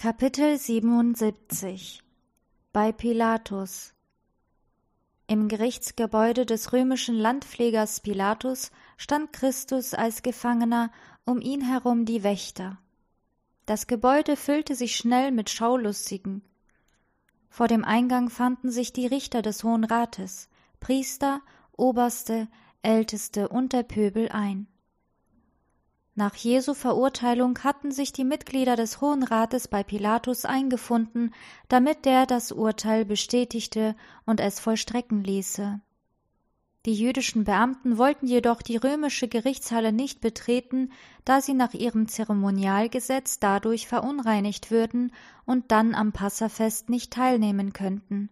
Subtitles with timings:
[0.00, 2.04] Kapitel 77
[2.72, 3.94] Bei Pilatus
[5.26, 10.92] Im Gerichtsgebäude des römischen Landpflegers Pilatus stand Christus als Gefangener,
[11.24, 12.78] um ihn herum die Wächter.
[13.66, 16.42] Das Gebäude füllte sich schnell mit Schaulustigen.
[17.50, 21.40] Vor dem Eingang fanden sich die Richter des Hohen Rates, Priester,
[21.76, 22.46] Oberste,
[22.82, 24.68] Älteste und der Pöbel ein.
[26.18, 31.32] Nach Jesu Verurteilung hatten sich die Mitglieder des Hohen Rates bei Pilatus eingefunden,
[31.68, 33.94] damit der das Urteil bestätigte
[34.26, 35.80] und es vollstrecken ließe.
[36.86, 40.90] Die jüdischen Beamten wollten jedoch die römische Gerichtshalle nicht betreten,
[41.24, 45.12] da sie nach ihrem Zeremonialgesetz dadurch verunreinigt würden
[45.46, 48.28] und dann am Passafest nicht teilnehmen könnten.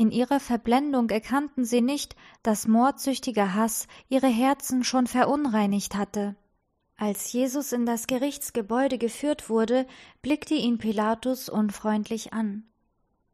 [0.00, 6.36] In ihrer Verblendung erkannten sie nicht, dass mordsüchtiger Hass ihre Herzen schon verunreinigt hatte.
[6.96, 9.88] Als Jesus in das Gerichtsgebäude geführt wurde,
[10.22, 12.62] blickte ihn Pilatus unfreundlich an.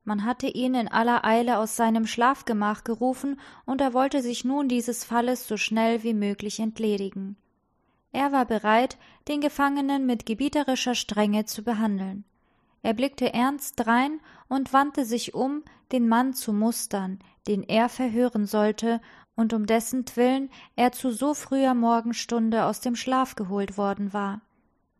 [0.04, 4.66] Man hatte ihn in aller Eile aus seinem Schlafgemach gerufen, und er wollte sich nun
[4.66, 7.36] dieses Falles so schnell wie möglich entledigen.
[8.10, 8.96] Er war bereit,
[9.28, 12.24] den Gefangenen mit gebieterischer Strenge zu behandeln.
[12.84, 17.18] Er blickte ernst drein und wandte sich um, den Mann zu mustern,
[17.48, 19.00] den er verhören sollte
[19.34, 24.42] und um dessentwillen er zu so früher Morgenstunde aus dem Schlaf geholt worden war.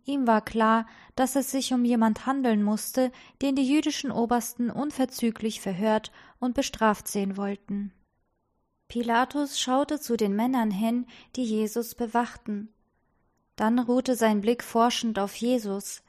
[0.06, 5.60] Ihm war klar, dass es sich um jemand handeln musste, den die jüdischen Obersten unverzüglich
[5.60, 6.10] verhört
[6.40, 7.92] und bestraft sehen wollten.
[8.88, 12.72] Pilatus schaute zu den Männern hin, die Jesus bewachten.
[13.56, 16.02] Dann ruhte sein Blick forschend auf Jesus.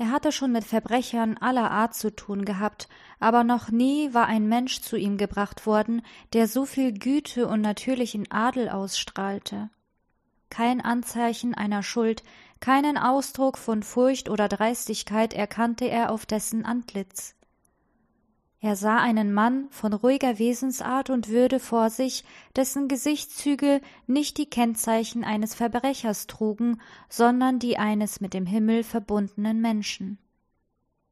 [0.00, 4.48] Er hatte schon mit Verbrechern aller Art zu tun gehabt, aber noch nie war ein
[4.48, 6.00] Mensch zu ihm gebracht worden,
[6.32, 9.68] der so viel Güte und natürlichen Adel ausstrahlte.
[10.48, 12.22] Kein Anzeichen einer Schuld,
[12.60, 17.34] keinen Ausdruck von Furcht oder Dreistigkeit erkannte er auf dessen Antlitz.
[18.62, 22.24] Er sah einen Mann von ruhiger Wesensart und Würde vor sich,
[22.56, 26.78] dessen Gesichtszüge nicht die Kennzeichen eines Verbrechers trugen,
[27.08, 30.18] sondern die eines mit dem Himmel verbundenen Menschen.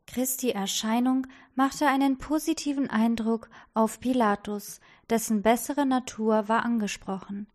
[0.06, 7.46] Christi Erscheinung machte einen positiven Eindruck auf Pilatus, dessen bessere Natur war angesprochen.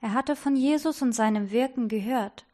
[0.00, 2.46] Er hatte von Jesus und seinem Wirken gehört.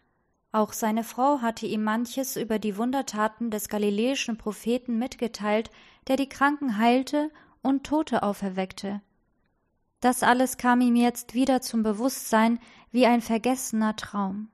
[0.52, 5.70] Auch seine Frau hatte ihm manches über die Wundertaten des galiläischen Propheten mitgeteilt,
[6.08, 7.30] der die Kranken heilte
[7.62, 9.00] und Tote auferweckte.
[10.00, 12.58] Das alles kam ihm jetzt wieder zum Bewusstsein
[12.92, 14.48] wie ein vergessener Traum.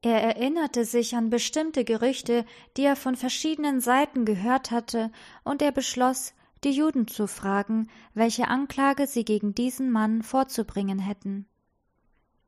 [0.00, 2.44] Er erinnerte sich an bestimmte Gerüchte,
[2.76, 5.12] die er von verschiedenen Seiten gehört hatte,
[5.44, 11.46] und er beschloss, die Juden zu fragen, welche Anklage sie gegen diesen Mann vorzubringen hätten.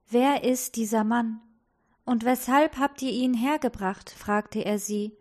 [0.09, 1.41] Wer ist dieser Mann?
[2.05, 4.11] Und weshalb habt ihr ihn hergebracht?
[4.11, 5.17] fragte er sie.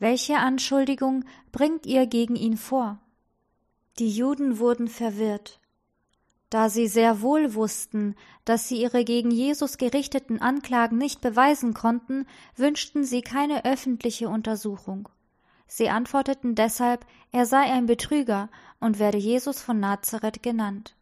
[0.00, 2.98] Welche Anschuldigung bringt ihr gegen ihn vor?
[3.98, 5.60] Die Juden wurden verwirrt.
[6.48, 8.16] Da sie sehr wohl wussten,
[8.46, 15.08] dass sie ihre gegen Jesus gerichteten Anklagen nicht beweisen konnten, wünschten sie keine öffentliche Untersuchung.
[15.66, 18.48] Sie antworteten deshalb, er sei ein Betrüger
[18.80, 20.96] und werde Jesus von Nazareth genannt.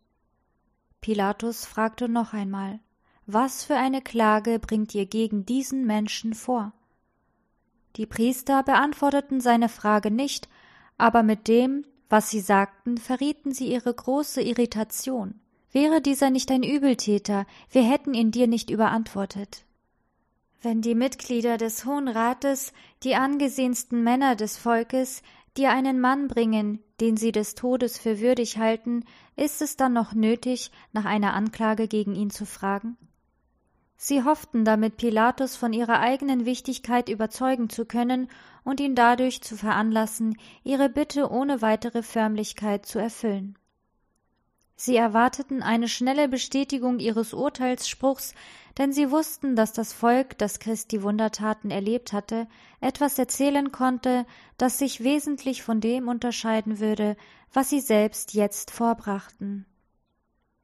[1.00, 2.80] Pilatus fragte noch einmal,
[3.26, 6.72] was für eine Klage bringt ihr gegen diesen Menschen vor?
[7.96, 10.48] Die Priester beantworteten seine Frage nicht,
[10.96, 15.40] aber mit dem, was sie sagten, verrieten sie ihre große Irritation.
[15.72, 19.64] Wäre dieser nicht ein Übeltäter, wir hätten ihn dir nicht überantwortet.
[20.60, 22.72] Wenn die Mitglieder des Hohen Rates,
[23.04, 25.22] die angesehensten Männer des Volkes,
[25.56, 29.04] dir einen Mann bringen, den sie des Todes für würdig halten,
[29.36, 32.96] ist es dann noch nötig, nach einer Anklage gegen ihn zu fragen?
[34.00, 38.30] Sie hofften damit Pilatus von ihrer eigenen Wichtigkeit überzeugen zu können
[38.62, 43.58] und ihn dadurch zu veranlassen, ihre Bitte ohne weitere Förmlichkeit zu erfüllen.
[44.76, 48.34] Sie erwarteten eine schnelle Bestätigung ihres Urteilsspruchs,
[48.78, 52.46] denn sie wussten, dass das Volk, das Christi Wundertaten erlebt hatte,
[52.80, 54.24] etwas erzählen konnte,
[54.58, 57.16] das sich wesentlich von dem unterscheiden würde,
[57.52, 59.66] was sie selbst jetzt vorbrachten.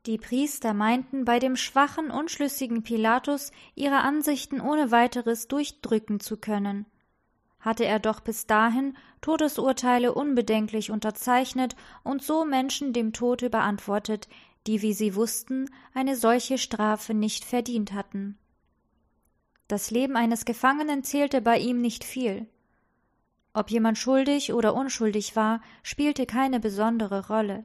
[0.06, 6.84] Die Priester meinten, bei dem schwachen, unschlüssigen Pilatus ihre Ansichten ohne weiteres durchdrücken zu können.
[7.58, 14.28] Hatte er doch bis dahin Todesurteile unbedenklich unterzeichnet und so Menschen dem Tod überantwortet,
[14.66, 18.38] die, wie sie wussten, eine solche Strafe nicht verdient hatten.
[19.68, 22.46] Das Leben eines Gefangenen zählte bei ihm nicht viel.
[23.54, 27.64] Ob jemand schuldig oder unschuldig war, spielte keine besondere Rolle.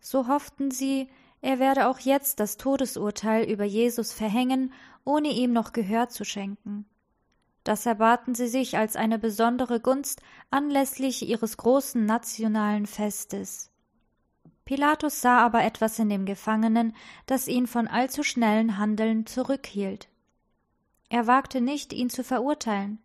[0.00, 1.08] So hofften sie,
[1.40, 4.72] er werde auch jetzt das Todesurteil über Jesus verhängen,
[5.04, 6.84] ohne ihm noch Gehör zu schenken.
[7.64, 13.70] Das erbaten sie sich als eine besondere Gunst anlässlich ihres großen nationalen Festes.
[14.64, 16.94] Pilatus sah aber etwas in dem Gefangenen,
[17.26, 20.08] das ihn von allzu schnellen Handeln zurückhielt.
[21.08, 22.98] Er wagte nicht, ihn zu verurteilen.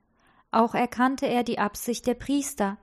[0.52, 2.78] Auch erkannte er die Absicht der Priester.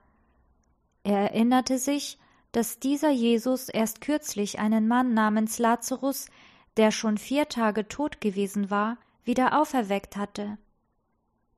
[1.03, 2.17] Er erinnerte sich,
[2.51, 6.27] dass dieser Jesus erst kürzlich einen Mann namens Lazarus,
[6.77, 10.57] der schon vier Tage tot gewesen war, wieder auferweckt hatte.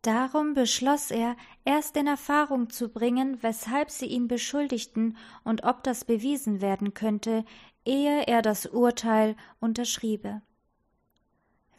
[0.04, 6.04] Darum beschloss er, erst in Erfahrung zu bringen, weshalb sie ihn beschuldigten und ob das
[6.04, 7.46] bewiesen werden könnte,
[7.86, 10.42] ehe er das Urteil unterschriebe.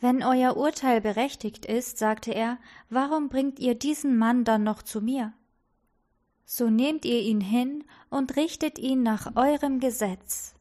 [0.01, 2.59] Wenn euer Urteil berechtigt ist, sagte er,
[2.89, 5.35] warum bringt ihr diesen Mann dann noch zu mir?
[6.45, 10.55] So nehmt ihr ihn hin und richtet ihn nach eurem Gesetz.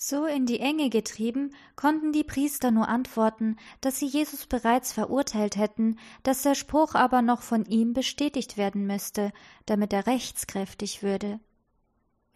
[0.00, 5.56] So in die Enge getrieben, konnten die Priester nur antworten, dass sie Jesus bereits verurteilt
[5.56, 9.32] hätten, dass der Spruch aber noch von ihm bestätigt werden müsste,
[9.66, 11.40] damit er rechtskräftig würde.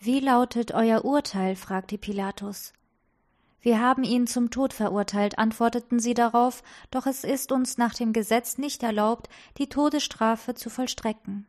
[0.00, 1.54] Wie lautet euer Urteil?
[1.54, 2.72] fragte Pilatus.
[3.60, 8.12] Wir haben ihn zum Tod verurteilt, antworteten sie darauf, doch es ist uns nach dem
[8.12, 9.28] Gesetz nicht erlaubt,
[9.58, 11.46] die Todesstrafe zu vollstrecken.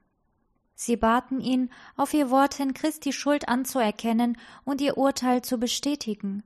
[0.86, 6.44] Sie baten ihn, auf ihr Wort hin Christi Schuld anzuerkennen und ihr Urteil zu bestätigen.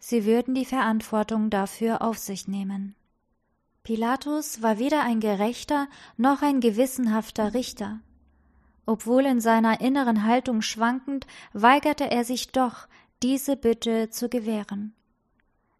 [0.00, 2.96] Sie würden die Verantwortung dafür auf sich nehmen.
[3.84, 5.86] Pilatus war weder ein gerechter
[6.16, 8.00] noch ein gewissenhafter Richter.
[8.86, 12.88] Obwohl in seiner inneren Haltung schwankend, weigerte er sich doch,
[13.22, 14.94] diese Bitte zu gewähren.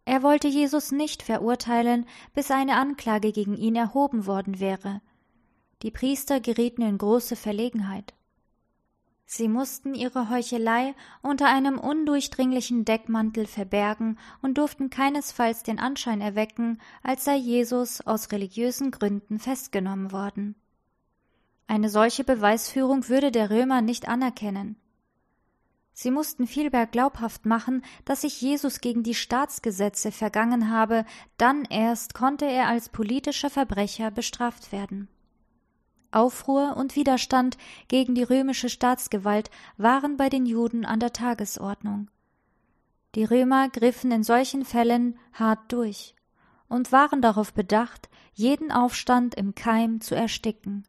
[0.05, 5.01] Er wollte Jesus nicht verurteilen, bis eine Anklage gegen ihn erhoben worden wäre,
[5.83, 8.15] die Priester gerieten in große Verlegenheit.
[9.29, 16.81] Sie mussten ihre Heuchelei unter einem undurchdringlichen Deckmantel verbergen und durften keinesfalls den Anschein erwecken,
[17.03, 20.55] als sei Jesus aus religiösen Gründen festgenommen worden.
[21.67, 24.77] Eine solche Beweisführung würde der Römer nicht anerkennen.
[25.93, 31.05] Sie mussten vielmehr glaubhaft machen, dass sich Jesus gegen die Staatsgesetze vergangen habe,
[31.37, 35.09] dann erst konnte er als politischer Verbrecher bestraft werden.
[36.11, 37.57] Aufruhr und Widerstand
[37.89, 42.09] gegen die römische Staatsgewalt waren bei den Juden an der Tagesordnung.
[43.15, 46.15] Die Römer griffen in solchen Fällen hart durch
[46.69, 50.85] und waren darauf bedacht, jeden Aufstand im Keim zu ersticken.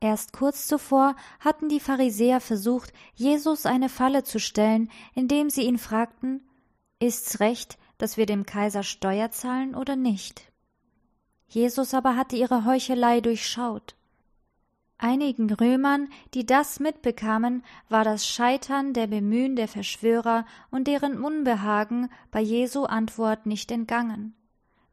[0.00, 5.78] Erst kurz zuvor hatten die Pharisäer versucht, Jesus eine Falle zu stellen, indem sie ihn
[5.78, 6.42] fragten
[6.98, 10.52] Ist's recht, dass wir dem Kaiser Steuer zahlen oder nicht?
[11.48, 13.94] Jesus aber hatte ihre Heuchelei durchschaut.
[15.04, 22.08] Einigen Römern, die das mitbekamen, war das Scheitern der Bemühen der Verschwörer und deren Unbehagen
[22.30, 24.34] bei Jesu Antwort nicht entgangen.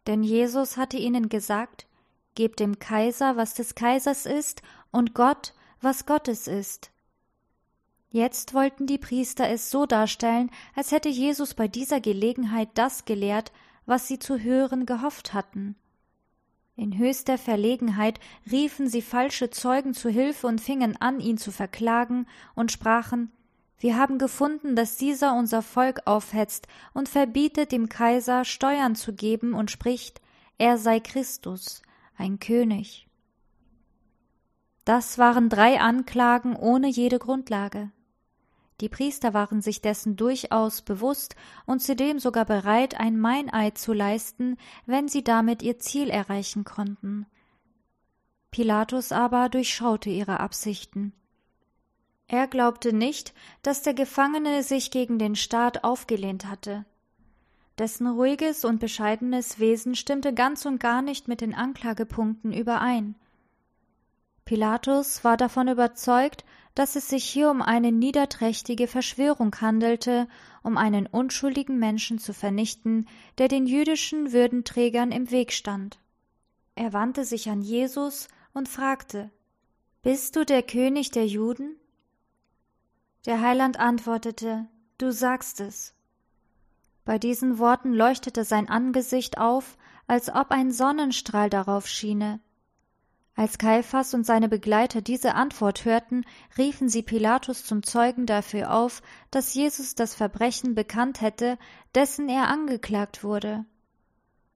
[0.07, 1.87] Denn Jesus hatte ihnen gesagt,
[2.35, 4.61] Gebt dem Kaiser, was des Kaisers ist,
[4.91, 6.91] und Gott, was Gottes ist.
[8.09, 13.53] Jetzt wollten die Priester es so darstellen, als hätte Jesus bei dieser Gelegenheit das gelehrt,
[13.85, 15.77] was sie zu hören gehofft hatten.
[16.75, 18.19] In höchster Verlegenheit
[18.49, 23.31] riefen sie falsche Zeugen zu Hilfe und fingen an, ihn zu verklagen und sprachen
[23.77, 29.53] Wir haben gefunden, dass dieser unser Volk aufhetzt und verbietet dem Kaiser Steuern zu geben
[29.53, 30.21] und spricht,
[30.57, 31.81] er sei Christus,
[32.15, 33.07] ein König.
[34.85, 37.91] Das waren drei Anklagen ohne jede Grundlage.
[38.81, 41.35] Die Priester waren sich dessen durchaus bewusst
[41.67, 44.57] und zudem sogar bereit, ein Meineid zu leisten,
[44.87, 47.27] wenn sie damit ihr Ziel erreichen konnten.
[48.49, 51.13] Pilatus aber durchschaute ihre Absichten.
[52.27, 56.85] Er glaubte nicht, dass der Gefangene sich gegen den Staat aufgelehnt hatte.
[57.77, 63.15] Dessen ruhiges und bescheidenes Wesen stimmte ganz und gar nicht mit den Anklagepunkten überein.
[64.43, 66.43] Pilatus war davon überzeugt,
[66.75, 70.27] dass es sich hier um eine niederträchtige Verschwörung handelte,
[70.63, 75.99] um einen unschuldigen Menschen zu vernichten, der den jüdischen Würdenträgern im Weg stand.
[76.75, 79.31] Er wandte sich an Jesus und fragte
[80.01, 81.75] Bist du der König der Juden?
[83.25, 85.93] Der Heiland antwortete Du sagst es.
[87.03, 92.39] Bei diesen Worten leuchtete sein Angesicht auf, als ob ein Sonnenstrahl darauf schiene,
[93.41, 96.25] als Kaiphas und seine Begleiter diese Antwort hörten,
[96.59, 101.57] riefen sie Pilatus zum Zeugen dafür auf, dass Jesus das Verbrechen bekannt hätte,
[101.95, 103.65] dessen er angeklagt wurde.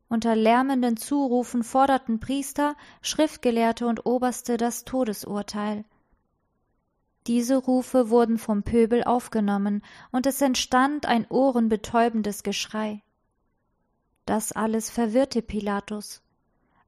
[0.07, 5.83] Unter lärmenden Zurufen forderten Priester, Schriftgelehrte und Oberste das Todesurteil.
[7.25, 13.01] Diese Rufe wurden vom Pöbel aufgenommen, und es entstand ein ohrenbetäubendes Geschrei.
[14.27, 16.21] Das alles verwirrte Pilatus.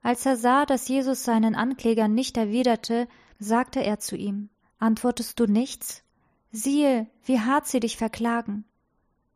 [0.02, 3.08] Als er sah, dass Jesus seinen Anklägern nicht erwiderte,
[3.40, 4.50] sagte er zu ihm
[4.80, 6.04] Antwortest du nichts?
[6.52, 8.64] Siehe, wie hart sie dich verklagen.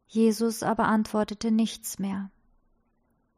[0.07, 2.29] Jesus aber antwortete nichts mehr.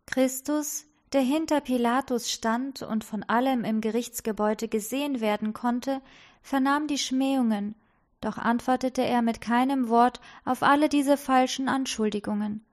[0.06, 6.02] Christus, der hinter Pilatus stand und von allem im Gerichtsgebäude gesehen werden konnte,
[6.42, 7.76] vernahm die Schmähungen,
[8.20, 12.66] doch antwortete er mit keinem Wort auf alle diese falschen Anschuldigungen.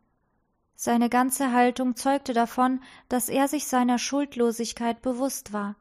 [0.82, 5.76] Seine ganze Haltung zeugte davon, dass er sich seiner Schuldlosigkeit bewusst war.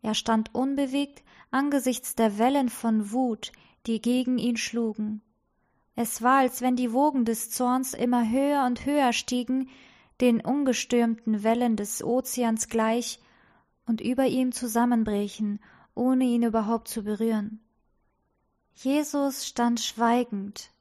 [0.00, 3.50] Er stand unbewegt angesichts der Wellen von Wut,
[3.88, 5.22] die gegen ihn schlugen.
[5.96, 9.68] Es war, als wenn die Wogen des Zorns immer höher und höher stiegen,
[10.20, 13.18] den ungestürmten Wellen des Ozeans gleich,
[13.86, 15.58] und über ihm zusammenbrechen,
[15.96, 17.58] ohne ihn überhaupt zu berühren.
[18.76, 20.71] Jesus stand schweigend,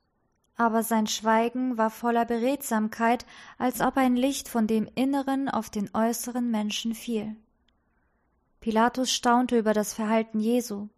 [0.61, 3.25] aber sein Schweigen war voller Beredsamkeit,
[3.57, 7.35] als ob ein Licht von dem Inneren auf den äußeren Menschen fiel.
[8.59, 10.89] Pilatus staunte über das Verhalten Jesu.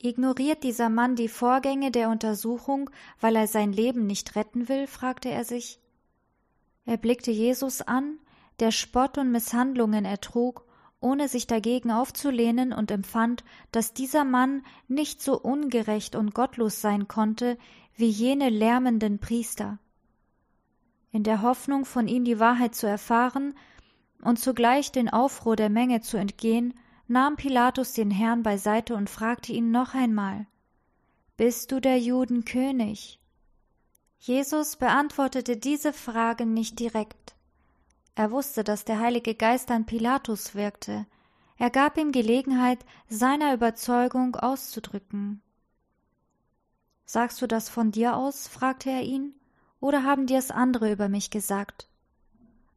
[0.00, 4.86] Ignoriert dieser Mann die Vorgänge der Untersuchung, weil er sein Leben nicht retten will?
[4.86, 5.80] fragte er sich.
[6.84, 8.20] Er blickte Jesus an,
[8.60, 10.64] der Spott und Misshandlungen ertrug,
[11.04, 17.06] ohne sich dagegen aufzulehnen und empfand, dass dieser Mann nicht so ungerecht und gottlos sein
[17.08, 17.58] konnte
[17.94, 19.78] wie jene lärmenden Priester.
[21.12, 23.54] In der Hoffnung, von ihm die Wahrheit zu erfahren,
[24.22, 26.72] und zugleich den Aufruhr der Menge zu entgehen,
[27.06, 30.46] nahm Pilatus den Herrn beiseite und fragte ihn noch einmal
[31.36, 33.20] Bist du der Juden König?
[34.18, 37.33] Jesus beantwortete diese Frage nicht direkt.
[38.14, 41.06] Er wusste, dass der Heilige Geist an Pilatus wirkte.
[41.56, 45.42] Er gab ihm Gelegenheit, seiner Überzeugung auszudrücken.
[47.04, 48.48] Sagst du das von dir aus?
[48.48, 49.34] fragte er ihn,
[49.80, 51.88] oder haben dir's andere über mich gesagt?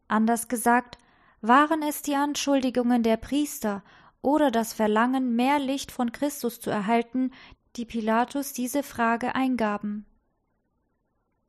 [0.07, 0.97] Anders gesagt,
[1.41, 3.83] waren es die Anschuldigungen der Priester
[4.21, 7.31] oder das Verlangen, mehr Licht von Christus zu erhalten,
[7.75, 10.05] die Pilatus diese Frage eingaben.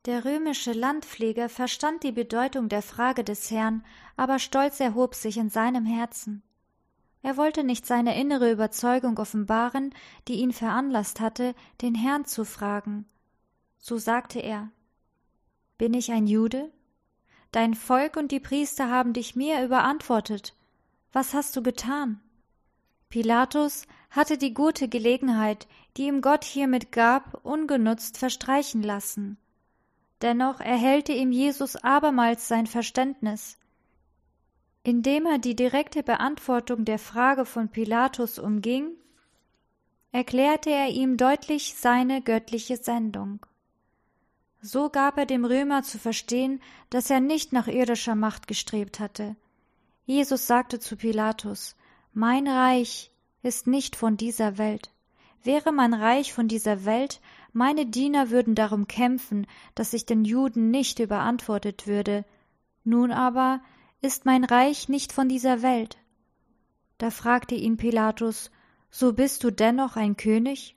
[0.05, 3.83] Der römische Landpfleger verstand die Bedeutung der Frage des Herrn,
[4.15, 6.41] aber Stolz erhob sich in seinem Herzen.
[7.21, 9.93] Er wollte nicht seine innere Überzeugung offenbaren,
[10.29, 13.07] die ihn veranlasst hatte, den Herrn zu fragen.
[13.77, 14.71] So sagte er
[15.77, 16.71] Bin ich ein Jude?
[17.51, 20.55] Dein Volk und die Priester haben dich mir überantwortet.
[21.11, 22.21] Was hast du getan?
[23.09, 29.37] Pilatus hatte die gute Gelegenheit, die ihm Gott hiermit gab, ungenutzt verstreichen lassen.
[30.21, 33.57] Dennoch erhellte ihm Jesus abermals sein Verständnis.
[34.83, 38.91] Indem er die direkte Beantwortung der Frage von Pilatus umging,
[40.11, 43.45] erklärte er ihm deutlich seine göttliche Sendung.
[44.61, 49.35] So gab er dem Römer zu verstehen, dass er nicht nach irdischer Macht gestrebt hatte.
[50.05, 51.75] Jesus sagte zu Pilatus
[52.13, 53.11] Mein Reich
[53.41, 54.91] ist nicht von dieser Welt.
[55.43, 60.71] Wäre mein Reich von dieser Welt, meine Diener würden darum kämpfen, dass ich den Juden
[60.71, 62.25] nicht überantwortet würde.
[62.83, 63.61] Nun aber
[64.01, 65.97] ist mein Reich nicht von dieser Welt.
[66.97, 68.51] Da fragte ihn Pilatus
[68.91, 70.75] So bist du dennoch ein König?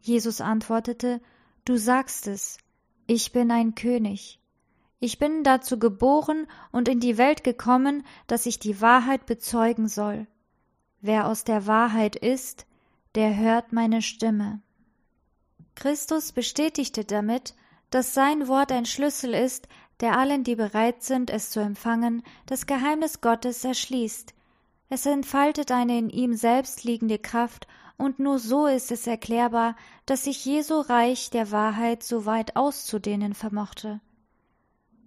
[0.00, 1.20] Jesus antwortete
[1.64, 2.58] Du sagst es,
[3.06, 4.40] ich bin ein König.
[4.98, 10.26] Ich bin dazu geboren und in die Welt gekommen, dass ich die Wahrheit bezeugen soll.
[11.00, 12.66] Wer aus der Wahrheit ist,
[13.14, 14.60] der hört meine Stimme.
[15.74, 17.54] Christus bestätigte damit,
[17.90, 19.68] dass sein Wort ein Schlüssel ist,
[20.00, 24.34] der allen, die bereit sind, es zu empfangen, das Geheimnis Gottes erschließt.
[24.88, 30.24] Es entfaltet eine in ihm selbst liegende Kraft und nur so ist es erklärbar, dass
[30.24, 34.00] sich Jesu Reich der Wahrheit so weit auszudehnen vermochte.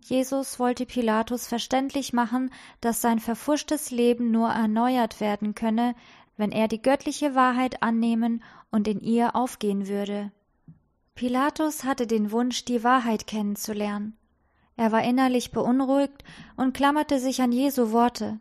[0.05, 2.51] Jesus wollte Pilatus verständlich machen,
[2.81, 5.95] dass sein verfuschtes Leben nur erneuert werden könne,
[6.37, 10.31] wenn er die göttliche Wahrheit annehmen und in ihr aufgehen würde.
[11.15, 14.17] Pilatus hatte den Wunsch, die Wahrheit kennenzulernen.
[14.75, 16.23] Er war innerlich beunruhigt
[16.55, 18.39] und klammerte sich an Jesu Worte.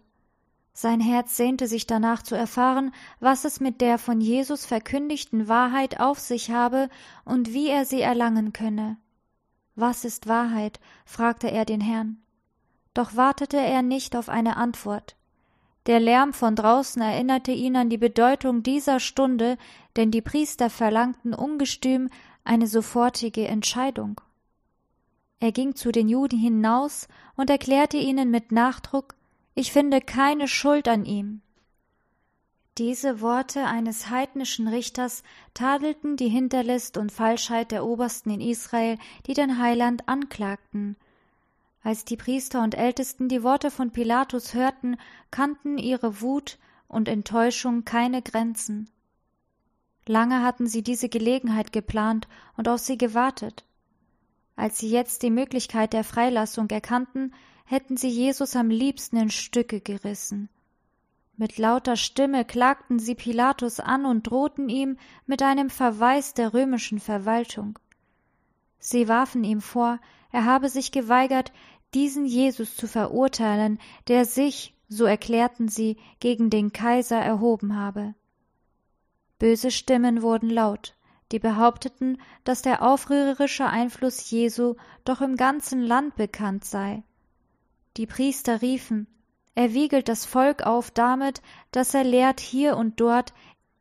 [0.72, 6.00] Sein Herz sehnte sich danach zu erfahren, was es mit der von Jesus verkündigten Wahrheit
[6.00, 6.88] auf sich habe
[7.26, 8.96] und wie er sie erlangen könne.
[9.74, 10.80] Was ist Wahrheit?
[11.04, 12.22] fragte er den Herrn.
[12.94, 15.16] Doch wartete er nicht auf eine Antwort.
[15.86, 19.58] Der Lärm von draußen erinnerte ihn an die Bedeutung dieser Stunde,
[19.96, 22.08] denn die Priester verlangten ungestüm
[22.44, 24.20] eine sofortige Entscheidung.
[25.40, 29.14] Er ging zu den Juden hinaus und erklärte ihnen mit Nachdruck,
[29.54, 31.42] ich finde keine Schuld an ihm.
[32.78, 35.22] Diese Worte eines heidnischen Richters
[35.52, 40.96] tadelten die Hinterlist und Falschheit der Obersten in Israel, die den Heiland anklagten.
[41.82, 44.96] Als die Priester und Ältesten die Worte von Pilatus hörten,
[45.30, 46.58] kannten ihre Wut
[46.88, 48.88] und Enttäuschung keine Grenzen.
[50.06, 53.64] Lange hatten sie diese Gelegenheit geplant und auf sie gewartet.
[54.56, 57.32] Als sie jetzt die Möglichkeit der Freilassung erkannten,
[57.64, 60.48] hätten sie Jesus am liebsten in Stücke gerissen.
[61.36, 67.00] Mit lauter Stimme klagten sie Pilatus an und drohten ihm mit einem Verweis der römischen
[67.00, 67.78] Verwaltung.
[68.78, 69.98] Sie warfen ihm vor,
[70.32, 71.52] er habe sich geweigert,
[71.94, 73.78] diesen Jesus zu verurteilen,
[74.08, 78.14] der sich, so erklärten sie, gegen den Kaiser erhoben habe.
[79.42, 80.94] Böse Stimmen wurden laut,
[81.32, 87.02] die behaupteten, dass der aufrührerische Einfluss Jesu doch im ganzen Land bekannt sei.
[87.96, 89.08] Die Priester riefen,
[89.56, 93.34] er wiegelt das Volk auf damit, dass er lehrt hier und dort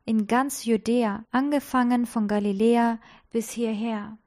[0.03, 2.98] in ganz Judäa, angefangen von Galiläa
[3.30, 4.18] bis hierher.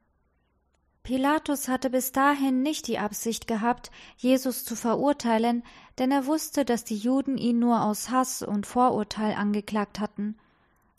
[1.03, 5.63] Pilatus hatte bis dahin nicht die Absicht gehabt, Jesus zu verurteilen,
[5.97, 10.37] denn er wusste, dass die Juden ihn nur aus Hass und Vorurteil angeklagt hatten.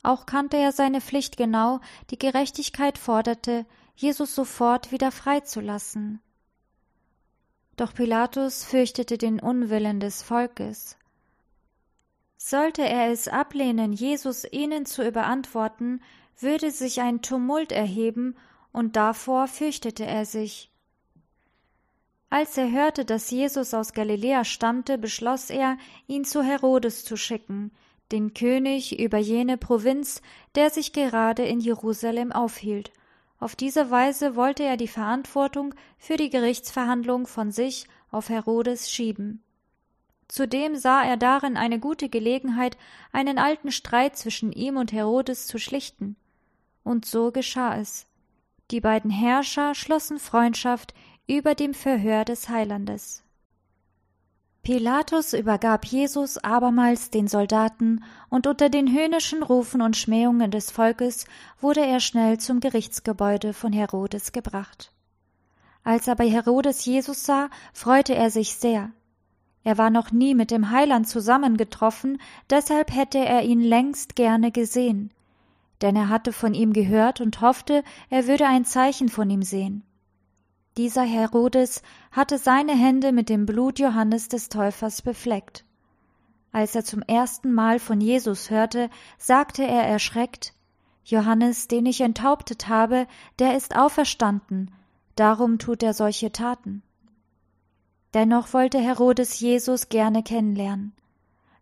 [0.07, 6.21] Auch kannte er seine Pflicht genau, die Gerechtigkeit forderte, Jesus sofort wieder freizulassen.
[7.77, 10.97] Doch Pilatus fürchtete den Unwillen des Volkes.
[12.37, 16.01] Sollte er es ablehnen, Jesus ihnen zu überantworten,
[16.39, 18.37] würde sich ein Tumult erheben
[18.71, 20.71] und davor fürchtete er sich.
[22.31, 27.73] Als er hörte, dass Jesus aus Galiläa stammte, beschloss er, ihn zu Herodes zu schicken,
[28.13, 30.23] den König über jene Provinz,
[30.55, 32.93] der sich gerade in Jerusalem aufhielt.
[33.39, 39.43] Auf diese Weise wollte er die Verantwortung für die Gerichtsverhandlung von sich auf Herodes schieben.
[40.29, 42.77] Zudem sah er darin eine gute Gelegenheit,
[43.13, 46.17] einen alten Streit zwischen ihm und Herodes zu schlichten.
[46.83, 48.07] Und so geschah es.
[48.71, 50.95] Die beiden Herrscher schlossen Freundschaft
[51.29, 53.23] über dem Verhör des Heilandes.
[54.67, 61.27] Pilatus übergab Jesus abermals den Soldaten, und unter den höhnischen Rufen und Schmähungen des Volkes
[61.61, 64.91] wurde er schnell zum Gerichtsgebäude von Herodes gebracht.
[65.85, 68.91] Als aber Herodes Jesus sah, freute er sich sehr.
[69.63, 75.13] Er war noch nie mit dem Heiland zusammengetroffen, deshalb hätte er ihn längst gerne gesehen
[75.83, 79.83] denn er hatte von ihm gehört und hoffte, er würde ein Zeichen von ihm sehen.
[80.77, 85.65] Dieser Herodes hatte seine Hände mit dem Blut Johannes des Täufers befleckt.
[86.53, 90.53] Als er zum ersten Mal von Jesus hörte, sagte er erschreckt
[91.05, 93.07] Johannes, den ich enthauptet habe,
[93.39, 94.73] der ist auferstanden,
[95.15, 96.83] darum tut er solche Taten.
[98.13, 100.93] Dennoch wollte Herodes Jesus gerne kennenlernen.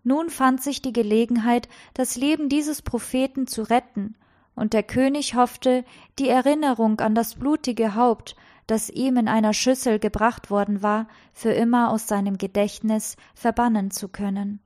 [0.02, 4.16] Nun fand sich die Gelegenheit, das Leben dieses Propheten zu retten,
[4.54, 5.84] und der König hoffte,
[6.18, 11.50] die Erinnerung an das blutige Haupt, das ihm in einer Schüssel gebracht worden war, für
[11.50, 14.60] immer aus seinem Gedächtnis verbannen zu können.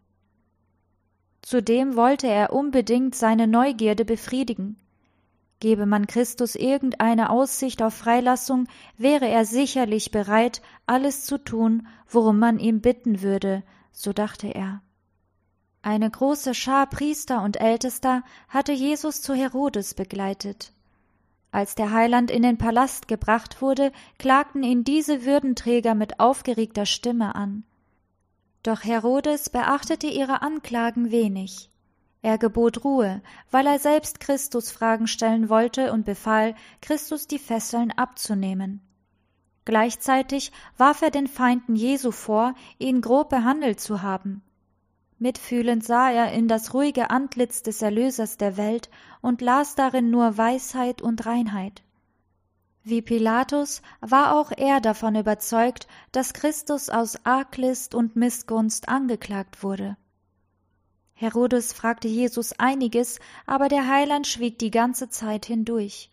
[1.42, 4.76] Zudem wollte er unbedingt seine Neugierde befriedigen.
[5.60, 12.38] Gebe man Christus irgendeine Aussicht auf Freilassung, wäre er sicherlich bereit, alles zu tun, worum
[12.38, 14.82] man ihn bitten würde, so dachte er.
[15.82, 20.72] Eine große Schar Priester und Ältester hatte Jesus zu Herodes begleitet.
[21.50, 27.34] Als der Heiland in den Palast gebracht wurde, klagten ihn diese Würdenträger mit aufgeregter Stimme
[27.34, 27.64] an.
[28.62, 31.70] Doch Herodes beachtete ihre Anklagen wenig.
[32.20, 37.92] Er gebot Ruhe, weil er selbst Christus Fragen stellen wollte und befahl, Christus die Fesseln
[37.92, 38.80] abzunehmen.
[39.64, 44.42] Gleichzeitig warf er den Feinden Jesu vor, ihn grob behandelt zu haben.
[45.18, 48.88] Mitfühlend sah er in das ruhige Antlitz des Erlösers der Welt
[49.20, 51.82] und las darin nur Weisheit und Reinheit.
[52.84, 59.96] Wie Pilatus war auch er davon überzeugt, dass Christus aus Arglist und Missgunst angeklagt wurde.
[61.14, 66.10] Herodes fragte Jesus einiges, aber der Heiland schwieg die ganze Zeit hindurch.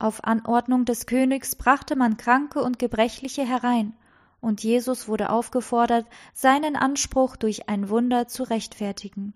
[0.00, 3.94] Auf Anordnung des Königs brachte man Kranke und Gebrechliche herein,
[4.40, 9.34] und Jesus wurde aufgefordert, seinen Anspruch durch ein Wunder zu rechtfertigen.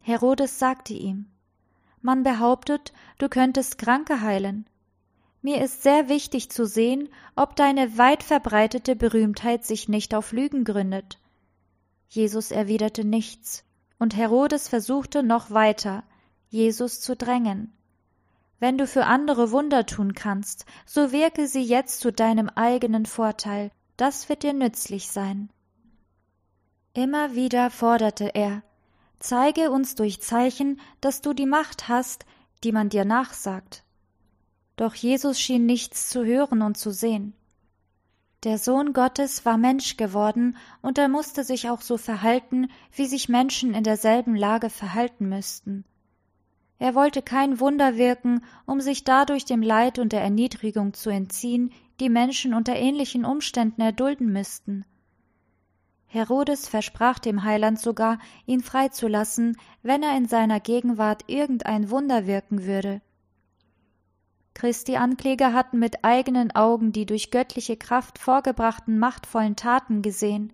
[0.00, 1.26] Herodes sagte ihm
[2.00, 4.68] Man behauptet, du könntest Kranke heilen.
[5.42, 10.64] Mir ist sehr wichtig zu sehen, ob deine weit verbreitete Berühmtheit sich nicht auf Lügen
[10.64, 11.18] gründet.
[12.08, 13.64] Jesus erwiderte nichts,
[13.98, 16.04] und Herodes versuchte noch weiter,
[16.48, 17.72] Jesus zu drängen.
[18.58, 23.70] Wenn du für andere Wunder tun kannst, so wirke sie jetzt zu deinem eigenen Vorteil,
[23.96, 25.50] das wird dir nützlich sein.
[26.94, 28.62] Immer wieder forderte er
[29.18, 32.26] Zeige uns durch Zeichen, dass du die Macht hast,
[32.64, 33.82] die man dir nachsagt.
[34.76, 37.34] Doch Jesus schien nichts zu hören und zu sehen.
[38.44, 43.28] Der Sohn Gottes war Mensch geworden, und er musste sich auch so verhalten, wie sich
[43.28, 45.84] Menschen in derselben Lage verhalten müssten.
[46.78, 51.72] Er wollte kein Wunder wirken, um sich dadurch dem Leid und der Erniedrigung zu entziehen,
[52.00, 54.84] die Menschen unter ähnlichen Umständen erdulden müssten.
[56.06, 62.64] Herodes versprach dem Heiland sogar, ihn freizulassen, wenn er in seiner Gegenwart irgendein Wunder wirken
[62.64, 63.02] würde.
[64.54, 70.52] Christi Ankläger hatten mit eigenen Augen die durch göttliche Kraft vorgebrachten machtvollen Taten gesehen.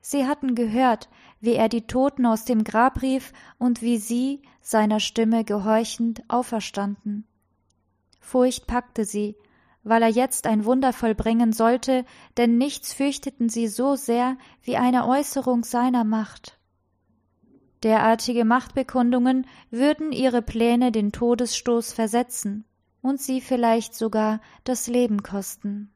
[0.00, 1.08] Sie hatten gehört,
[1.40, 7.24] wie er die Toten aus dem Grab rief und wie sie, seiner Stimme gehorchend, auferstanden.
[8.20, 9.36] Furcht packte sie,
[9.86, 12.04] weil er jetzt ein Wunder vollbringen sollte,
[12.36, 16.58] denn nichts fürchteten sie so sehr wie eine Äußerung seiner Macht.
[17.84, 22.64] Derartige Machtbekundungen würden ihre Pläne den Todesstoß versetzen
[23.00, 25.92] und sie vielleicht sogar das Leben kosten.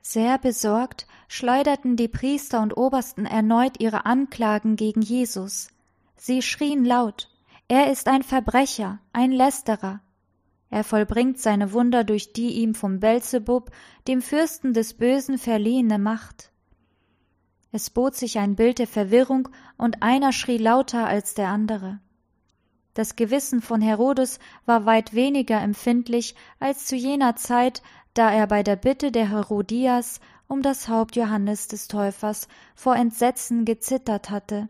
[0.00, 5.68] Sehr besorgt schleuderten die Priester und Obersten erneut ihre Anklagen gegen Jesus.
[6.16, 7.30] Sie schrien laut
[7.68, 10.00] Er ist ein Verbrecher, ein Lästerer.
[10.74, 13.70] Er vollbringt seine Wunder durch die ihm vom Belzebub,
[14.08, 16.50] dem Fürsten des Bösen, verliehene Macht.
[17.70, 22.00] Es bot sich ein Bild der Verwirrung, und einer schrie lauter als der andere.
[22.92, 27.80] Das Gewissen von Herodes war weit weniger empfindlich als zu jener Zeit,
[28.14, 33.64] da er bei der Bitte der Herodias um das Haupt Johannes des Täufers vor Entsetzen
[33.64, 34.68] gezittert hatte.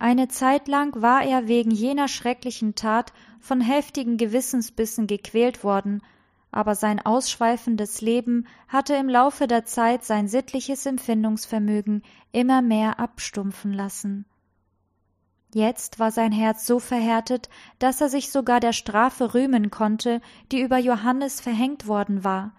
[0.00, 6.02] Eine Zeit lang war er wegen jener schrecklichen Tat von heftigen Gewissensbissen gequält worden,
[6.50, 13.72] aber sein ausschweifendes Leben hatte im Laufe der Zeit sein sittliches Empfindungsvermögen immer mehr abstumpfen
[13.72, 14.24] lassen.
[15.54, 17.48] Jetzt war sein Herz so verhärtet,
[17.78, 20.20] dass er sich sogar der Strafe rühmen konnte,
[20.52, 22.52] die über Johannes verhängt worden war,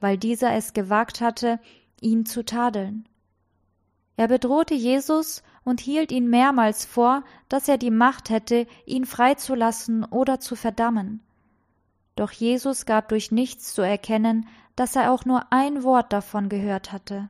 [0.00, 1.58] weil dieser es gewagt hatte,
[2.00, 3.08] ihn zu tadeln.
[4.16, 10.02] Er bedrohte Jesus und hielt ihn mehrmals vor, dass er die Macht hätte, ihn freizulassen
[10.02, 11.20] oder zu verdammen.
[12.16, 16.90] Doch Jesus gab durch nichts zu erkennen, dass er auch nur ein Wort davon gehört
[16.90, 17.28] hatte.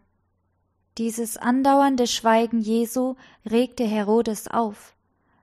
[0.99, 4.95] Dieses andauernde Schweigen Jesu regte Herodes auf,